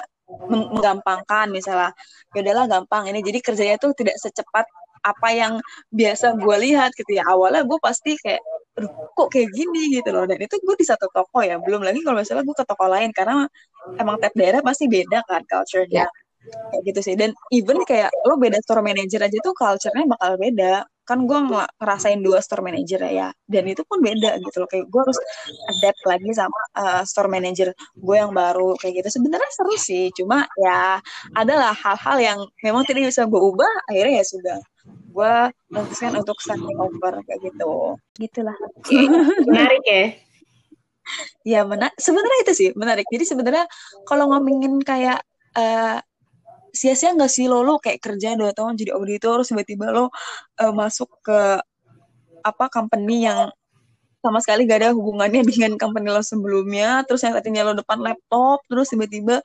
menggampangkan. 0.48 1.48
Misalnya 1.48 1.92
ya 2.36 2.40
udahlah 2.44 2.66
gampang 2.68 3.08
ini. 3.10 3.20
Jadi 3.24 3.38
kerjanya 3.40 3.76
tuh 3.80 3.96
tidak 3.96 4.16
secepat 4.20 4.66
apa 4.98 5.28
yang 5.30 5.52
biasa 5.94 6.36
gue 6.36 6.56
lihat 6.68 6.92
gitu 6.96 7.16
ya. 7.16 7.24
Awalnya 7.28 7.64
gue 7.64 7.78
pasti 7.80 8.16
kayak 8.20 8.42
kok 9.16 9.28
kayak 9.32 9.48
gini? 9.56 9.96
Gitu 9.98 10.10
loh. 10.12 10.28
Dan 10.28 10.38
itu 10.38 10.60
gue 10.60 10.76
di 10.76 10.86
satu 10.86 11.08
toko 11.08 11.40
ya. 11.40 11.56
Belum 11.60 11.80
lagi 11.80 12.04
kalau 12.04 12.20
misalnya 12.20 12.44
gue 12.44 12.56
ke 12.56 12.64
toko 12.68 12.86
lain. 12.86 13.10
Karena 13.16 13.48
emang 13.96 14.20
tiap 14.20 14.34
daerah 14.36 14.60
pasti 14.60 14.84
beda 14.86 15.24
kan 15.24 15.42
culture-nya. 15.48 16.04
yeah. 16.04 16.10
Kayak 16.46 16.82
gitu 16.86 17.00
sih. 17.04 17.14
Dan 17.18 17.30
even 17.50 17.82
kayak 17.84 18.10
lo 18.26 18.38
beda 18.38 18.58
store 18.64 18.82
manager 18.84 19.20
aja 19.24 19.38
tuh 19.42 19.54
culture-nya 19.56 20.06
bakal 20.08 20.38
beda. 20.38 20.86
Kan 21.08 21.24
gue 21.24 21.38
ngerasain 21.40 22.20
dua 22.20 22.44
store 22.44 22.60
manager 22.60 23.00
ya 23.08 23.32
dan 23.48 23.64
itu 23.64 23.80
pun 23.88 24.04
beda 24.04 24.36
gitu 24.44 24.56
loh. 24.60 24.68
Kayak 24.68 24.86
gue 24.92 25.00
harus 25.00 25.18
adapt 25.72 26.00
lagi 26.04 26.30
sama 26.36 26.60
uh, 26.76 27.02
store 27.08 27.32
manager 27.32 27.72
gue 27.96 28.16
yang 28.16 28.32
baru 28.32 28.76
kayak 28.76 29.04
gitu. 29.04 29.20
Sebenarnya 29.20 29.50
seru 29.56 29.74
sih 29.80 30.12
cuma 30.12 30.44
ya 30.60 31.00
adalah 31.32 31.72
hal-hal 31.72 32.16
yang 32.20 32.38
memang 32.60 32.84
tidak 32.84 33.08
bisa 33.08 33.24
gue 33.24 33.40
ubah 33.40 33.72
akhirnya 33.88 34.20
ya 34.20 34.24
sudah. 34.24 34.58
Gue 35.08 35.34
memutuskan 35.72 36.12
untuk 36.20 36.36
starting 36.44 36.76
over 36.76 37.24
kayak 37.24 37.40
gitu. 37.40 37.96
Gitulah. 38.20 38.56
Menarik 39.48 39.84
ya. 39.88 40.04
Ya 41.40 41.64
menarik 41.64 41.96
sebenarnya 41.96 42.38
itu 42.44 42.52
sih 42.52 42.68
menarik. 42.76 43.08
Jadi 43.08 43.24
sebenarnya 43.24 43.64
kalau 44.04 44.28
ngomongin 44.28 44.76
kayak 44.84 45.24
uh, 45.56 45.98
sia-sia 46.78 47.10
nggak 47.18 47.26
sih 47.26 47.50
lo 47.50 47.66
lo 47.66 47.82
kayak 47.82 47.98
kerja 47.98 48.38
dua 48.38 48.54
tahun 48.54 48.78
jadi 48.78 48.94
auditor 48.94 49.42
tiba-tiba 49.42 49.90
lo 49.90 50.06
uh, 50.62 50.72
masuk 50.72 51.10
ke 51.26 51.58
apa 52.46 52.64
company 52.70 53.26
yang 53.26 53.50
sama 54.18 54.38
sekali 54.42 54.66
gak 54.66 54.82
ada 54.82 54.90
hubungannya 54.94 55.42
dengan 55.50 55.74
company 55.74 56.08
lo 56.10 56.22
sebelumnya 56.22 57.02
terus 57.06 57.26
yang 57.26 57.34
tadinya 57.34 57.66
lo 57.66 57.72
depan 57.74 57.98
laptop 57.98 58.62
terus 58.70 58.94
tiba-tiba 58.94 59.42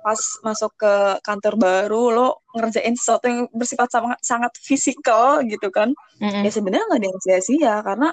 pas 0.00 0.20
masuk 0.40 0.72
ke 0.80 0.94
kantor 1.20 1.60
baru 1.60 2.02
lo 2.08 2.28
ngerjain 2.56 2.96
sesuatu 2.96 3.28
yang 3.28 3.44
bersifat 3.52 3.92
sangat 3.92 4.18
sangat 4.24 4.52
fisikal 4.56 5.44
gitu 5.44 5.68
kan 5.68 5.92
mm-hmm. 6.24 6.40
ya 6.40 6.50
sebenarnya 6.50 6.84
nggak 6.88 7.00
ada 7.04 7.08
yang 7.12 7.20
sia-sia 7.20 7.74
karena 7.84 8.08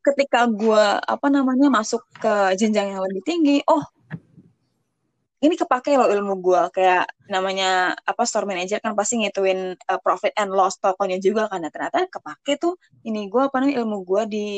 ketika 0.00 0.46
gue 0.46 0.86
apa 1.02 1.26
namanya 1.28 1.68
masuk 1.68 2.06
ke 2.22 2.54
jenjang 2.54 2.94
yang 2.94 3.02
lebih 3.02 3.22
tinggi 3.26 3.58
oh 3.66 3.82
ini 5.40 5.54
kepake 5.56 5.96
loh 5.96 6.08
ilmu 6.12 6.34
gue 6.44 6.62
kayak 6.76 7.08
namanya 7.32 7.96
apa 8.04 8.28
store 8.28 8.44
manager 8.44 8.76
kan 8.84 8.92
pasti 8.92 9.24
ngituin 9.24 9.72
uh, 9.72 10.00
profit 10.04 10.36
and 10.36 10.52
loss 10.52 10.76
tokonya 10.76 11.16
juga 11.16 11.48
kan. 11.48 11.64
Nah, 11.64 11.72
ternyata 11.72 12.04
kepake 12.12 12.60
tuh 12.60 12.76
ini 13.08 13.24
gue 13.32 13.40
apa 13.48 13.56
namanya 13.56 13.80
ilmu 13.80 14.04
gue 14.04 14.22
di 14.28 14.48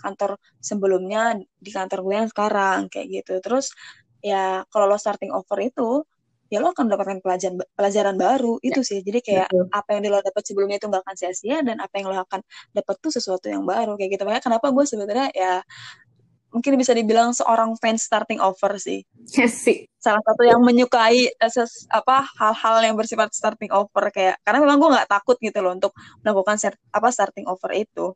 kantor 0.00 0.40
sebelumnya 0.56 1.36
di 1.36 1.70
kantor 1.70 2.00
gue 2.00 2.14
yang 2.24 2.28
sekarang 2.32 2.88
kayak 2.88 3.06
gitu. 3.22 3.32
Terus 3.44 3.76
ya 4.24 4.64
kalau 4.72 4.88
lo 4.88 4.96
starting 4.96 5.36
over 5.36 5.58
itu 5.60 6.00
ya 6.52 6.60
lo 6.60 6.68
akan 6.76 6.84
mendapatkan 6.88 7.18
pelajaran 7.24 7.56
pelajaran 7.72 8.16
baru 8.16 8.60
ya, 8.60 8.72
itu 8.72 8.80
sih. 8.84 9.00
Jadi 9.04 9.20
kayak 9.24 9.48
betul. 9.52 9.68
apa 9.72 9.88
yang 9.96 10.00
lo 10.12 10.20
dapat 10.20 10.42
sebelumnya 10.48 10.76
itu 10.80 10.86
nggak 10.88 11.02
akan 11.04 11.16
sia-sia 11.16 11.56
dan 11.60 11.76
apa 11.80 11.94
yang 12.00 12.12
lo 12.12 12.16
akan 12.24 12.40
dapat 12.76 12.94
tuh 13.04 13.12
sesuatu 13.12 13.52
yang 13.52 13.64
baru 13.68 13.96
kayak 14.00 14.16
gitu. 14.16 14.22
Makanya 14.24 14.44
kenapa 14.48 14.66
gue 14.72 14.84
sebenarnya 14.84 15.28
ya 15.32 15.54
mungkin 16.52 16.76
bisa 16.76 16.92
dibilang 16.92 17.32
seorang 17.32 17.74
fans 17.80 18.04
starting 18.04 18.38
over 18.38 18.76
sih. 18.76 19.02
Yes, 19.32 19.64
sih. 19.64 19.88
Salah 19.98 20.20
satu 20.22 20.44
yang 20.44 20.60
menyukai 20.60 21.32
uh, 21.32 21.50
ses, 21.50 21.88
apa 21.88 22.28
hal-hal 22.36 22.84
yang 22.84 22.94
bersifat 22.94 23.32
starting 23.32 23.72
over 23.72 24.12
kayak 24.12 24.36
karena 24.44 24.58
memang 24.60 24.78
gue 24.78 24.90
nggak 24.92 25.10
takut 25.10 25.36
gitu 25.40 25.58
loh 25.64 25.72
untuk 25.72 25.96
melakukan 26.20 26.60
start, 26.60 26.76
apa 26.92 27.08
starting 27.08 27.48
over 27.48 27.72
itu 27.72 28.12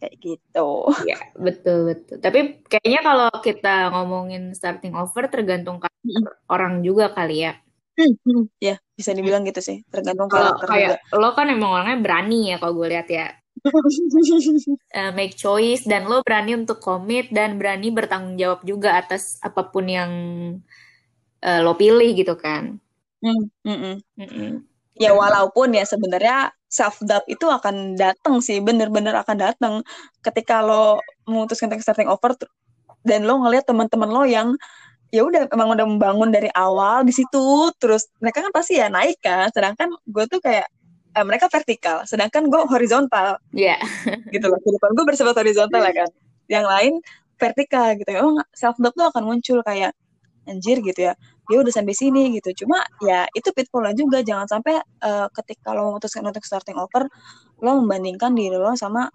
kayak 0.00 0.14
gitu. 0.22 0.68
Iya 1.04 1.18
betul 1.36 1.92
betul. 1.92 2.16
Tapi 2.22 2.64
kayaknya 2.70 3.00
kalau 3.04 3.30
kita 3.42 3.92
ngomongin 3.92 4.56
starting 4.56 4.96
over 4.96 5.28
tergantung 5.28 5.82
karakter 5.82 6.40
orang 6.48 6.80
juga 6.80 7.12
kali 7.12 7.44
ya. 7.44 7.58
Hmm, 7.98 8.16
hmm. 8.24 8.44
Ya 8.62 8.80
bisa 8.96 9.16
dibilang 9.16 9.48
gitu 9.48 9.64
sih 9.64 9.80
tergantung 9.88 10.28
kalau 10.28 10.60
kayak 10.60 11.00
juga. 11.00 11.16
lo 11.16 11.32
kan 11.32 11.48
emang 11.48 11.72
orangnya 11.72 11.98
berani 12.04 12.52
ya 12.52 12.56
kalau 12.60 12.76
gue 12.76 12.88
lihat 12.92 13.08
ya 13.08 13.32
uh, 13.64 15.12
make 15.18 15.36
choice 15.36 15.84
dan 15.84 16.08
lo 16.08 16.24
berani 16.24 16.56
untuk 16.56 16.80
komit 16.80 17.28
dan 17.30 17.60
berani 17.60 17.92
bertanggung 17.92 18.36
jawab 18.40 18.60
juga 18.64 18.96
atas 18.96 19.38
apa 19.44 19.68
pun 19.68 19.84
yang 19.86 20.12
uh, 21.44 21.60
lo 21.64 21.76
pilih 21.76 22.10
gitu 22.16 22.34
kan. 22.36 22.80
Mm, 23.20 23.42
mm 23.64 23.76
-mm. 23.76 23.94
Mm 24.16 24.28
-mm. 24.28 24.50
Ya 25.00 25.16
walaupun 25.16 25.72
ya 25.72 25.84
sebenarnya 25.88 26.52
self 26.68 27.00
doubt 27.04 27.24
itu 27.28 27.48
akan 27.48 27.96
datang 27.96 28.40
sih, 28.44 28.60
bener-bener 28.60 29.16
akan 29.16 29.36
datang 29.36 29.74
ketika 30.20 30.60
lo 30.60 31.00
memutuskan 31.24 31.72
untuk 31.72 31.84
starting 31.84 32.08
over 32.08 32.36
dan 33.04 33.24
lo 33.24 33.40
ngeliat 33.40 33.64
teman-teman 33.64 34.10
lo 34.12 34.22
yang 34.28 34.48
ya 35.10 35.26
udah 35.26 35.50
emang 35.50 35.74
udah 35.74 35.86
membangun 35.86 36.30
dari 36.30 36.46
awal 36.54 37.02
di 37.02 37.10
situ 37.10 37.74
terus 37.82 38.06
mereka 38.22 38.46
kan 38.46 38.54
pasti 38.54 38.78
ya 38.78 38.86
naik 38.86 39.18
kan 39.18 39.50
sedangkan 39.50 39.90
gue 40.06 40.24
tuh 40.30 40.38
kayak 40.38 40.70
uh, 41.16 41.24
mereka 41.26 41.46
vertikal, 41.50 42.02
sedangkan 42.06 42.46
gue 42.46 42.62
horizontal. 42.70 43.38
Iya. 43.54 43.78
Yeah. 43.78 43.80
gitu 44.34 44.46
loh. 44.50 44.58
Kehidupan 44.62 44.90
gue 44.94 45.04
bersifat 45.06 45.34
horizontal 45.38 45.82
ya 45.82 45.92
kan. 46.04 46.10
Yang 46.50 46.64
lain 46.66 46.92
vertikal 47.40 47.86
gitu. 47.96 48.10
Oh, 48.20 48.36
self 48.52 48.76
doubt 48.78 48.94
tuh 48.94 49.06
akan 49.08 49.22
muncul 49.24 49.58
kayak 49.64 49.96
anjir 50.46 50.82
gitu 50.82 51.10
ya. 51.10 51.14
Dia 51.50 51.58
udah 51.62 51.72
sampai 51.74 51.94
sini 51.96 52.36
gitu. 52.38 52.64
Cuma 52.64 52.82
ya 53.02 53.26
itu 53.34 53.50
pitfallnya 53.50 53.94
juga. 53.96 54.22
Jangan 54.22 54.46
sampai 54.46 54.78
uh, 55.02 55.26
ketika 55.34 55.74
lo 55.74 55.94
memutuskan 55.94 56.22
untuk 56.26 56.44
starting 56.46 56.78
over, 56.78 57.08
lo 57.62 57.70
membandingkan 57.82 58.34
diri 58.36 58.58
lo 58.58 58.74
sama 58.78 59.10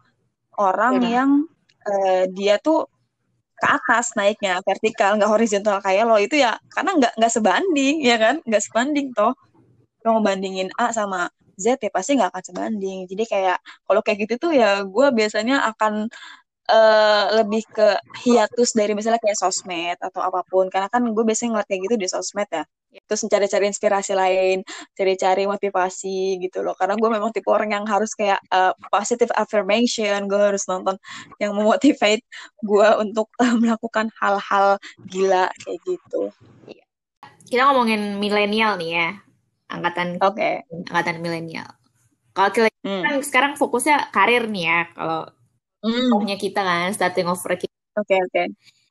orang 0.60 1.04
yeah. 1.04 1.12
yang 1.22 1.30
uh, 1.88 2.24
dia 2.32 2.60
tuh 2.60 2.88
ke 3.56 3.68
atas 3.72 4.12
naiknya 4.20 4.60
vertikal 4.68 5.16
nggak 5.16 5.32
horizontal 5.32 5.80
kayak 5.80 6.04
lo 6.04 6.20
itu 6.20 6.36
ya 6.44 6.60
karena 6.76 6.92
nggak 7.00 7.14
nggak 7.16 7.32
sebanding 7.32 8.04
ya 8.04 8.20
kan 8.20 8.44
nggak 8.44 8.60
sebanding 8.60 9.16
toh 9.16 9.32
lo 10.04 10.20
ngebandingin 10.20 10.68
A 10.76 10.92
sama 10.92 11.32
Z 11.56 11.80
ya 11.82 11.92
pasti 11.92 12.18
nggak 12.20 12.32
akan 12.34 12.44
sebanding. 12.44 13.00
Jadi 13.10 13.24
kayak 13.28 13.58
kalau 13.88 14.02
kayak 14.06 14.28
gitu 14.28 14.50
tuh 14.50 14.52
ya 14.56 14.84
gue 14.84 15.08
biasanya 15.16 15.66
akan 15.76 16.12
uh, 16.70 17.26
lebih 17.42 17.64
ke 17.70 17.98
hiatus 18.26 18.74
dari 18.74 18.98
misalnya 18.98 19.22
kayak 19.22 19.38
sosmed 19.38 19.98
atau 20.02 20.22
apa 20.22 20.42
pun. 20.48 20.70
Karena 20.70 20.90
kan 20.90 21.02
gue 21.06 21.24
biasanya 21.26 21.58
ngeliat 21.58 21.68
kayak 21.70 21.82
gitu 21.90 21.96
di 21.98 22.08
sosmed 22.10 22.50
ya. 22.50 22.64
Terus 22.96 23.28
mencari-cari 23.28 23.66
inspirasi 23.68 24.12
lain, 24.16 24.64
cari-cari 24.96 25.44
motivasi 25.52 26.40
gitu 26.40 26.64
loh. 26.64 26.80
Karena 26.80 26.96
gue 26.96 27.10
memang 27.12 27.36
tipe 27.36 27.52
orang 27.52 27.76
yang 27.76 27.84
harus 27.84 28.16
kayak 28.16 28.40
uh, 28.56 28.72
positive 28.88 29.32
affirmation. 29.36 30.32
Gue 30.32 30.40
harus 30.40 30.64
nonton 30.72 30.96
yang 31.44 31.52
memotivate 31.52 32.24
gue 32.64 32.90
untuk 33.04 33.28
uh, 33.44 33.56
melakukan 33.60 34.08
hal-hal 34.16 34.80
gila 35.12 35.52
kayak 35.60 35.80
gitu. 35.84 36.32
Iya. 36.72 36.84
Kita 37.46 37.62
ngomongin 37.70 38.18
milenial 38.18 38.80
nih 38.80 38.92
ya 38.96 39.10
angkatan 39.70 40.22
okay. 40.22 40.66
angkatan 40.90 41.22
milenial. 41.22 41.68
Kalau 42.36 42.50
kita 42.52 42.70
hmm. 42.84 43.04
kan 43.04 43.14
sekarang 43.24 43.52
fokusnya 43.56 44.12
karir 44.12 44.46
nih 44.52 44.66
ya, 44.68 44.82
kalau 44.92 45.22
hmm. 45.82 46.36
kita 46.36 46.62
kan 46.62 46.92
starting 46.92 47.28
over 47.32 47.56
kita. 47.56 47.72
Oke 47.96 48.12
okay, 48.12 48.20
oke. 48.20 48.44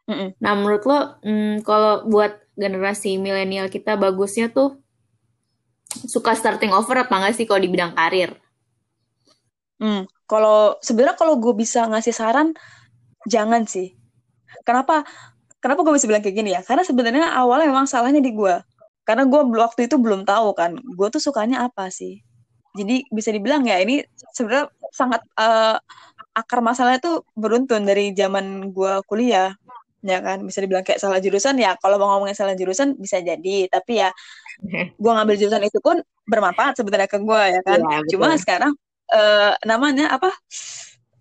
Okay. 0.08 0.34
Nah 0.40 0.52
menurut 0.56 0.84
lo, 0.84 0.98
mm, 1.24 1.64
kalau 1.64 2.04
buat 2.08 2.36
generasi 2.56 3.16
milenial 3.16 3.72
kita 3.72 3.96
bagusnya 3.96 4.52
tuh 4.52 4.80
suka 5.88 6.36
starting 6.36 6.72
over 6.72 7.04
apa 7.04 7.12
nggak 7.12 7.34
sih 7.36 7.44
kalau 7.48 7.60
di 7.60 7.70
bidang 7.72 7.96
karir? 7.96 8.36
Hmm, 9.80 10.06
kalau 10.24 10.78
sebenarnya 10.80 11.16
kalau 11.18 11.36
gue 11.36 11.54
bisa 11.56 11.84
ngasih 11.88 12.14
saran, 12.14 12.56
jangan 13.28 13.68
sih. 13.68 13.96
Kenapa? 14.64 15.04
Kenapa 15.60 15.80
gue 15.80 15.96
bisa 15.96 16.08
bilang 16.08 16.20
kayak 16.20 16.36
gini 16.36 16.50
ya? 16.52 16.60
Karena 16.60 16.84
sebenarnya 16.84 17.32
awalnya 17.32 17.72
memang 17.72 17.88
salahnya 17.88 18.20
di 18.20 18.32
gue 18.36 18.54
karena 19.04 19.28
gue 19.28 19.40
waktu 19.60 19.86
itu 19.86 20.00
belum 20.00 20.24
tahu 20.24 20.56
kan 20.56 20.80
gue 20.80 21.08
tuh 21.12 21.20
sukanya 21.20 21.68
apa 21.68 21.92
sih. 21.92 22.24
Jadi 22.74 23.06
bisa 23.12 23.30
dibilang 23.30 23.62
ya 23.62 23.78
ini 23.78 24.02
sebenarnya 24.34 24.66
sangat 24.90 25.22
uh, 25.38 25.78
akar 26.34 26.58
masalahnya 26.58 26.98
tuh 26.98 27.16
beruntun 27.38 27.86
dari 27.86 28.10
zaman 28.16 28.74
gue 28.74 28.92
kuliah 29.06 29.54
ya 30.00 30.18
kan. 30.24 30.42
Bisa 30.42 30.64
dibilang 30.64 30.82
kayak 30.82 30.98
salah 30.98 31.20
jurusan 31.20 31.60
ya 31.60 31.76
kalau 31.78 32.00
mau 32.00 32.16
ngomongin 32.16 32.34
salah 32.34 32.56
jurusan 32.56 32.96
bisa 32.96 33.20
jadi. 33.20 33.68
Tapi 33.68 33.92
ya 34.02 34.10
gue 35.02 35.12
ngambil 35.12 35.36
jurusan 35.36 35.62
itu 35.62 35.78
pun 35.84 36.00
bermanfaat 36.24 36.80
sebenarnya 36.80 37.06
ke 37.06 37.20
gue 37.20 37.42
ya 37.54 37.60
kan. 37.62 37.78
Ya, 37.84 37.98
cuma 38.08 38.34
sekarang 38.40 38.72
uh, 39.12 39.52
namanya 39.68 40.16
apa 40.16 40.32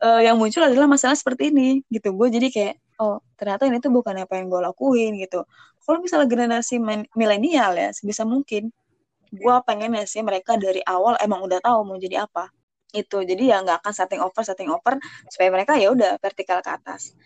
uh, 0.01 0.23
yang 0.23 0.39
muncul 0.39 0.63
adalah 0.63 0.87
masalah 0.87 1.19
seperti 1.19 1.51
ini 1.51 1.83
gitu. 1.91 2.15
Gue 2.15 2.31
jadi 2.31 2.47
kayak 2.47 2.75
oh 3.03 3.19
ternyata 3.35 3.67
ini 3.67 3.83
tuh 3.83 3.91
bukan 3.91 4.15
apa 4.23 4.39
yang 4.39 4.47
gue 4.47 4.61
lakuin 4.63 5.19
gitu 5.19 5.43
kalau 5.83 5.99
misalnya 5.99 6.27
generasi 6.31 6.79
milenial 7.13 7.75
ya 7.75 7.91
sebisa 7.91 8.23
mungkin 8.23 8.71
gue 9.33 9.55
pengen 9.65 9.97
ya 9.97 10.05
sih 10.05 10.21
mereka 10.21 10.55
dari 10.55 10.79
awal 10.85 11.17
emang 11.19 11.41
udah 11.43 11.59
tahu 11.59 11.83
mau 11.83 11.97
jadi 11.97 12.23
apa. 12.23 12.53
Itu 12.93 13.25
jadi 13.25 13.43
ya 13.51 13.57
nggak 13.65 13.81
akan 13.81 13.93
setting 13.93 14.21
over 14.21 14.41
setting 14.45 14.69
over 14.69 14.95
supaya 15.27 15.49
mereka 15.49 15.73
ya 15.75 15.89
udah 15.89 16.21
vertikal 16.21 16.61
ke 16.61 16.69
atas. 16.69 17.17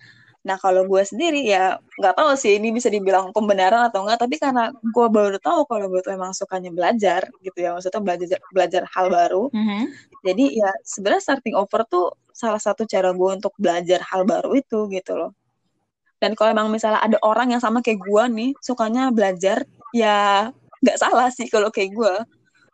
Nah 0.47 0.55
kalau 0.55 0.87
gue 0.87 1.03
sendiri 1.03 1.43
ya 1.43 1.75
nggak 1.99 2.15
tahu 2.15 2.31
sih 2.39 2.55
ini 2.55 2.71
bisa 2.71 2.87
dibilang 2.87 3.35
pembenaran 3.35 3.91
atau 3.91 4.07
enggak 4.07 4.23
tapi 4.23 4.39
karena 4.39 4.71
gue 4.71 5.07
baru 5.11 5.35
tahu 5.43 5.67
kalau 5.67 5.91
gue 5.91 5.99
tuh 5.99 6.15
emang 6.15 6.31
sukanya 6.31 6.71
belajar 6.71 7.27
gitu 7.43 7.59
ya 7.59 7.75
maksudnya 7.75 7.99
belajar 7.99 8.39
belajar 8.55 8.83
hal 8.95 9.11
baru. 9.11 9.43
Mm 9.51 9.63
-hmm. 9.67 9.81
jadi 10.23 10.45
ya 10.63 10.69
sebenarnya 10.87 11.23
starting 11.27 11.55
over 11.59 11.83
tuh 11.83 12.15
salah 12.31 12.61
satu 12.63 12.87
cara 12.87 13.11
gue 13.11 13.29
untuk 13.35 13.51
belajar 13.59 13.99
hal 14.07 14.23
baru 14.23 14.55
itu 14.55 14.87
gitu 14.87 15.13
loh 15.19 15.35
dan 16.17 16.33
kalau 16.33 16.53
emang 16.53 16.69
misalnya 16.73 17.01
ada 17.01 17.17
orang 17.21 17.53
yang 17.53 17.61
sama 17.61 17.85
kayak 17.85 18.01
gue 18.01 18.23
nih 18.33 18.49
sukanya 18.61 19.13
belajar 19.13 19.65
ya 19.93 20.49
nggak 20.81 20.97
salah 20.97 21.29
sih 21.29 21.45
kalau 21.49 21.69
kayak 21.69 21.93
gue 21.93 22.13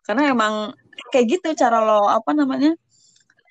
karena 0.03 0.31
emang 0.31 0.75
kayak 1.11 1.39
gitu 1.39 1.47
cara 1.55 1.83
lo 1.83 2.07
apa 2.07 2.31
namanya 2.35 2.75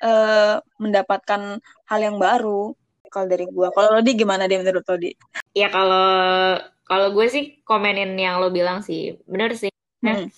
uh, 0.05 0.61
mendapatkan 0.81 1.61
hal 1.89 2.01
yang 2.01 2.17
baru 2.21 2.73
kalau 3.13 3.27
dari 3.29 3.45
gue 3.49 3.69
kalau 3.73 3.89
lo 3.97 4.01
di 4.01 4.13
gimana 4.17 4.49
dia 4.49 4.61
menurut 4.61 4.85
lo 4.85 4.97
di 4.97 5.13
ya 5.53 5.69
kalau 5.69 6.57
kalau 6.89 7.09
gue 7.13 7.27
sih 7.29 7.45
komenin 7.65 8.17
yang 8.17 8.41
lo 8.41 8.49
bilang 8.53 8.81
sih 8.81 9.17
bener 9.29 9.57
sih 9.57 9.73
hmm. 10.05 10.29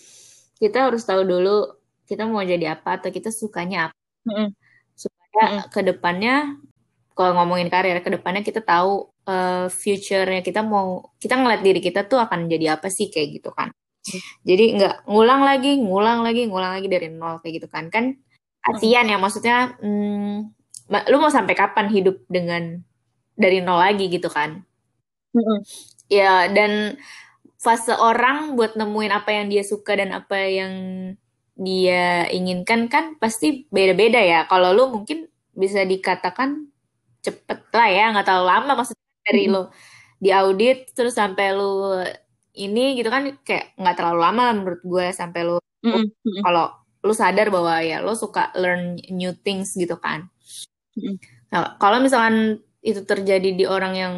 kita 0.58 0.90
harus 0.90 1.02
tahu 1.06 1.22
dulu 1.22 1.74
kita 2.04 2.26
mau 2.28 2.42
jadi 2.42 2.78
apa 2.78 3.00
atau 3.00 3.10
kita 3.10 3.30
sukanya 3.30 3.90
apa 3.90 3.98
hmm. 4.26 4.48
supaya 4.94 5.42
hmm. 5.46 5.62
ke 5.70 5.80
depannya 5.82 6.34
kalau 7.14 7.38
ngomongin 7.38 7.70
karir 7.70 7.98
ke 8.02 8.10
depannya 8.10 8.42
kita 8.42 8.58
tahu 8.62 9.13
uh, 9.28 9.66
future-nya 9.72 10.40
kita 10.44 10.60
mau 10.64 11.14
kita 11.20 11.40
ngeliat 11.40 11.62
diri 11.64 11.80
kita 11.80 12.06
tuh 12.08 12.20
akan 12.20 12.46
jadi 12.48 12.78
apa 12.78 12.88
sih 12.92 13.08
kayak 13.08 13.40
gitu 13.40 13.50
kan. 13.52 13.72
Jadi 14.44 14.76
nggak 14.76 15.08
ngulang 15.08 15.42
lagi 15.42 15.80
ngulang 15.80 16.20
lagi 16.20 16.44
ngulang 16.44 16.76
lagi 16.76 16.88
dari 16.92 17.08
nol 17.08 17.40
kayak 17.40 17.64
gitu 17.64 17.68
kan. 17.72 17.88
Kan 17.88 18.20
kasihan 18.60 19.08
ya 19.08 19.16
maksudnya 19.16 19.76
hmm, 19.80 20.52
lu 21.08 21.16
mau 21.20 21.32
sampai 21.32 21.56
kapan 21.56 21.88
hidup 21.88 22.20
dengan 22.28 22.80
dari 23.36 23.64
nol 23.64 23.80
lagi 23.80 24.08
gitu 24.12 24.28
kan. 24.28 24.62
Mm-hmm. 25.34 25.58
ya 26.14 26.46
dan 26.46 26.94
fase 27.58 27.90
orang 27.90 28.54
buat 28.54 28.78
nemuin 28.78 29.10
apa 29.10 29.34
yang 29.34 29.50
dia 29.50 29.66
suka 29.66 29.98
dan 29.98 30.14
apa 30.14 30.38
yang 30.46 30.74
dia 31.58 32.30
inginkan 32.30 32.86
kan 32.86 33.18
pasti 33.18 33.66
beda-beda 33.72 34.20
ya. 34.20 34.46
Kalau 34.46 34.70
lu 34.70 34.94
mungkin 34.94 35.26
bisa 35.54 35.82
dikatakan 35.82 36.70
cepet 37.24 37.60
lah 37.72 37.88
ya 37.88 38.04
nggak 38.12 38.26
terlalu 38.26 38.46
lama 38.52 38.72
maksudnya 38.84 39.03
dari 39.24 39.48
mm-hmm. 39.48 39.56
lo 39.56 39.72
di 40.20 40.30
audit 40.30 40.92
terus 40.94 41.16
sampai 41.16 41.56
lu 41.56 42.00
ini 42.54 42.94
gitu 42.94 43.10
kan 43.10 43.26
kayak 43.42 43.74
nggak 43.74 43.96
terlalu 43.98 44.20
lama 44.22 44.44
menurut 44.54 44.82
gue 44.84 45.06
sampai 45.10 45.40
lu 45.42 45.56
mm-hmm. 45.82 46.40
kalau 46.46 46.70
lu 47.04 47.12
sadar 47.12 47.52
bahwa 47.52 47.80
ya 47.84 48.00
lo 48.00 48.16
suka 48.16 48.52
learn 48.56 48.96
new 49.12 49.32
things 49.44 49.76
gitu 49.76 49.96
kan 50.00 50.32
Nah, 51.50 51.78
kalau 51.78 51.98
misalkan 52.02 52.58
itu 52.84 53.02
terjadi 53.02 53.54
di 53.54 53.64
orang 53.64 53.94
yang 53.94 54.14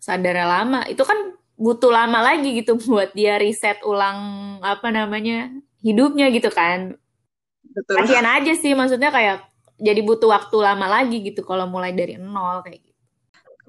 sadar 0.00 0.46
lama, 0.46 0.86
itu 0.88 1.02
kan 1.02 1.36
butuh 1.60 1.92
lama 1.92 2.24
lagi 2.24 2.56
gitu 2.56 2.78
buat 2.88 3.12
dia 3.12 3.36
riset 3.38 3.82
ulang 3.84 4.18
apa 4.64 4.88
namanya 4.90 5.50
hidupnya 5.82 6.30
gitu 6.30 6.50
kan. 6.50 6.94
Betul. 7.70 8.02
Kasian 8.02 8.26
aja 8.26 8.52
sih, 8.58 8.74
maksudnya 8.74 9.14
kayak 9.14 9.46
jadi 9.80 10.00
butuh 10.04 10.28
waktu 10.28 10.56
lama 10.60 10.86
lagi 10.90 11.22
gitu 11.24 11.46
kalau 11.46 11.64
mulai 11.70 11.94
dari 11.94 12.18
nol 12.18 12.60
kayak 12.66 12.82
gitu. 12.82 12.89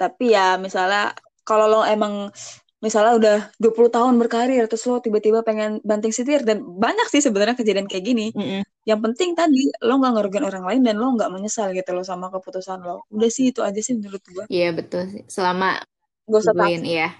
Tapi 0.02 0.34
ya 0.34 0.58
misalnya 0.58 1.14
kalau 1.46 1.70
lo 1.70 1.82
emang 1.86 2.34
misalnya 2.82 3.14
udah 3.14 3.38
20 3.62 3.94
tahun 3.94 4.14
berkarir 4.18 4.66
terus 4.66 4.90
lo 4.90 4.98
tiba-tiba 4.98 5.46
pengen 5.46 5.78
banting 5.86 6.10
setir 6.10 6.42
dan 6.42 6.66
banyak 6.66 7.06
sih 7.14 7.22
sebenarnya 7.22 7.54
kejadian 7.54 7.86
kayak 7.86 8.10
gini. 8.10 8.34
Mm 8.34 8.42
-hmm. 8.42 8.62
Yang 8.90 9.00
penting 9.06 9.30
tadi 9.38 9.70
lo 9.86 10.02
nggak 10.02 10.14
ngerugiin 10.18 10.46
orang 10.50 10.66
lain 10.66 10.82
dan 10.82 10.98
lo 10.98 11.14
nggak 11.14 11.30
menyesal 11.30 11.70
gitu 11.78 11.94
lo 11.94 12.02
sama 12.02 12.34
keputusan 12.34 12.82
lo. 12.82 13.06
Udah 13.14 13.30
sih 13.30 13.54
itu 13.54 13.62
aja 13.62 13.78
sih 13.78 13.94
menurut 13.94 14.26
gue. 14.26 14.46
Iya 14.50 14.74
betul 14.74 15.06
sih. 15.14 15.22
Selama 15.30 15.78
gak 16.26 16.42
usah 16.42 16.58
takut. 16.58 16.82
Iya. 16.82 17.14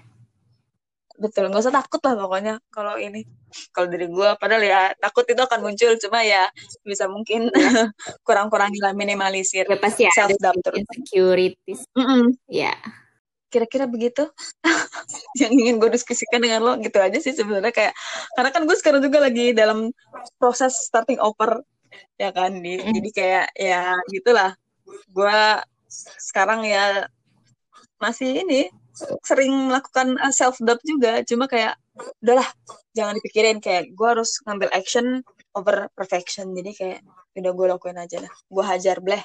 Betul, 1.22 1.54
nggak 1.54 1.62
usah 1.62 1.74
takut 1.78 2.02
lah 2.02 2.14
pokoknya 2.18 2.54
kalau 2.74 2.98
ini. 2.98 3.22
Kalau 3.70 3.86
dari 3.86 4.08
gue, 4.10 4.28
padahal 4.40 4.62
ya 4.64 4.80
takut 4.98 5.22
itu 5.28 5.38
akan 5.38 5.60
muncul, 5.62 5.92
cuma 6.00 6.24
ya 6.26 6.48
bisa 6.82 7.06
mungkin 7.06 7.46
kurang-kurangi 8.26 8.82
lah 8.82 8.90
minimalisir. 8.96 9.68
Ya 9.70 9.78
pasti 9.78 10.10
self 10.10 10.34
doubt 10.42 10.58
insecurities. 10.74 11.86
Mm 11.94 12.02
-mm. 12.02 12.24
Ya 12.50 12.74
kira-kira 13.52 13.84
begitu 13.84 14.24
yang 15.44 15.52
ingin 15.52 15.76
gue 15.76 15.92
diskusikan 15.92 16.40
dengan 16.40 16.64
lo 16.64 16.72
gitu 16.80 16.96
aja 16.96 17.20
sih 17.20 17.36
sebenarnya 17.36 17.68
kayak 17.68 17.94
karena 18.32 18.48
kan 18.48 18.64
gue 18.64 18.76
sekarang 18.80 19.04
juga 19.04 19.20
lagi 19.20 19.52
dalam 19.52 19.92
proses 20.40 20.72
starting 20.88 21.20
over 21.20 21.60
ya 22.16 22.32
kan 22.32 22.56
di, 22.64 22.80
jadi 22.80 23.10
kayak 23.12 23.46
ya 23.52 23.92
gitulah 24.08 24.56
gue 25.12 25.40
sekarang 26.16 26.64
ya 26.64 27.04
masih 28.00 28.40
ini 28.40 28.72
sering 29.24 29.72
melakukan 29.72 30.16
self 30.32 30.60
doubt 30.60 30.80
juga. 30.84 31.24
Cuma 31.24 31.48
kayak 31.48 31.76
udahlah 32.20 32.48
jangan 32.92 33.16
dipikirin. 33.18 33.58
Kayak 33.58 33.92
gue 33.92 34.08
harus 34.08 34.40
ngambil 34.44 34.68
action 34.72 35.24
over 35.56 35.88
perfection. 35.96 36.52
Jadi 36.52 36.70
kayak 36.76 37.00
udah 37.32 37.52
gue 37.56 37.66
lakuin 37.72 37.96
aja 37.96 38.20
lah 38.20 38.32
gue 38.32 38.64
hajar 38.64 39.00
bleh. 39.00 39.22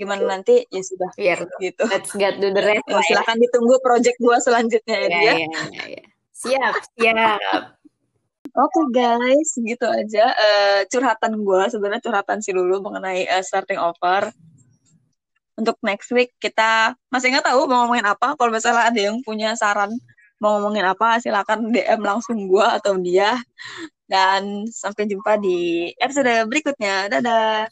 Gimana 0.00 0.24
nanti? 0.24 0.64
Ya 0.72 0.80
sudah 0.80 1.10
Biar, 1.12 1.44
gitu. 1.60 1.84
let's 1.92 2.12
get 2.16 2.40
to 2.40 2.48
the 2.48 2.62
rest 2.64 2.86
ya, 2.88 3.00
silahkan 3.04 3.36
ya. 3.36 3.42
ditunggu 3.44 3.76
project 3.84 4.16
gue 4.16 4.36
selanjutnya 4.40 4.96
ya, 4.96 5.08
ya 5.08 5.20
ya, 5.20 5.32
ya, 5.68 5.84
ya. 6.00 6.02
siap 6.32 6.74
siap. 6.96 7.76
Oke 8.50 8.82
okay, 8.82 8.86
guys, 8.90 9.50
gitu 9.62 9.86
aja. 9.86 10.34
Uh, 10.34 10.80
curhatan 10.90 11.38
gue 11.38 11.62
sebenarnya 11.70 12.02
curhatan 12.02 12.42
sih 12.42 12.50
dulu 12.50 12.82
mengenai 12.82 13.28
uh, 13.30 13.44
starting 13.46 13.78
over. 13.78 14.32
Untuk 15.58 15.76
next 15.82 16.10
week 16.14 16.34
kita 16.38 16.94
masih 17.12 17.34
nggak 17.34 17.46
tahu 17.50 17.66
mau 17.66 17.84
ngomongin 17.86 18.06
apa. 18.06 18.34
Kalau 18.38 18.50
misalnya 18.50 18.90
ada 18.90 19.00
yang 19.00 19.18
punya 19.22 19.54
saran 19.58 19.92
mau 20.40 20.56
ngomongin 20.56 20.88
apa, 20.88 21.20
silakan 21.20 21.68
DM 21.70 22.00
langsung 22.00 22.48
gue 22.48 22.66
atau 22.66 22.96
dia. 22.96 23.36
Dan 24.10 24.66
sampai 24.66 25.06
jumpa 25.06 25.38
di 25.38 25.90
episode 26.00 26.48
berikutnya. 26.50 27.12
Dadah. 27.12 27.68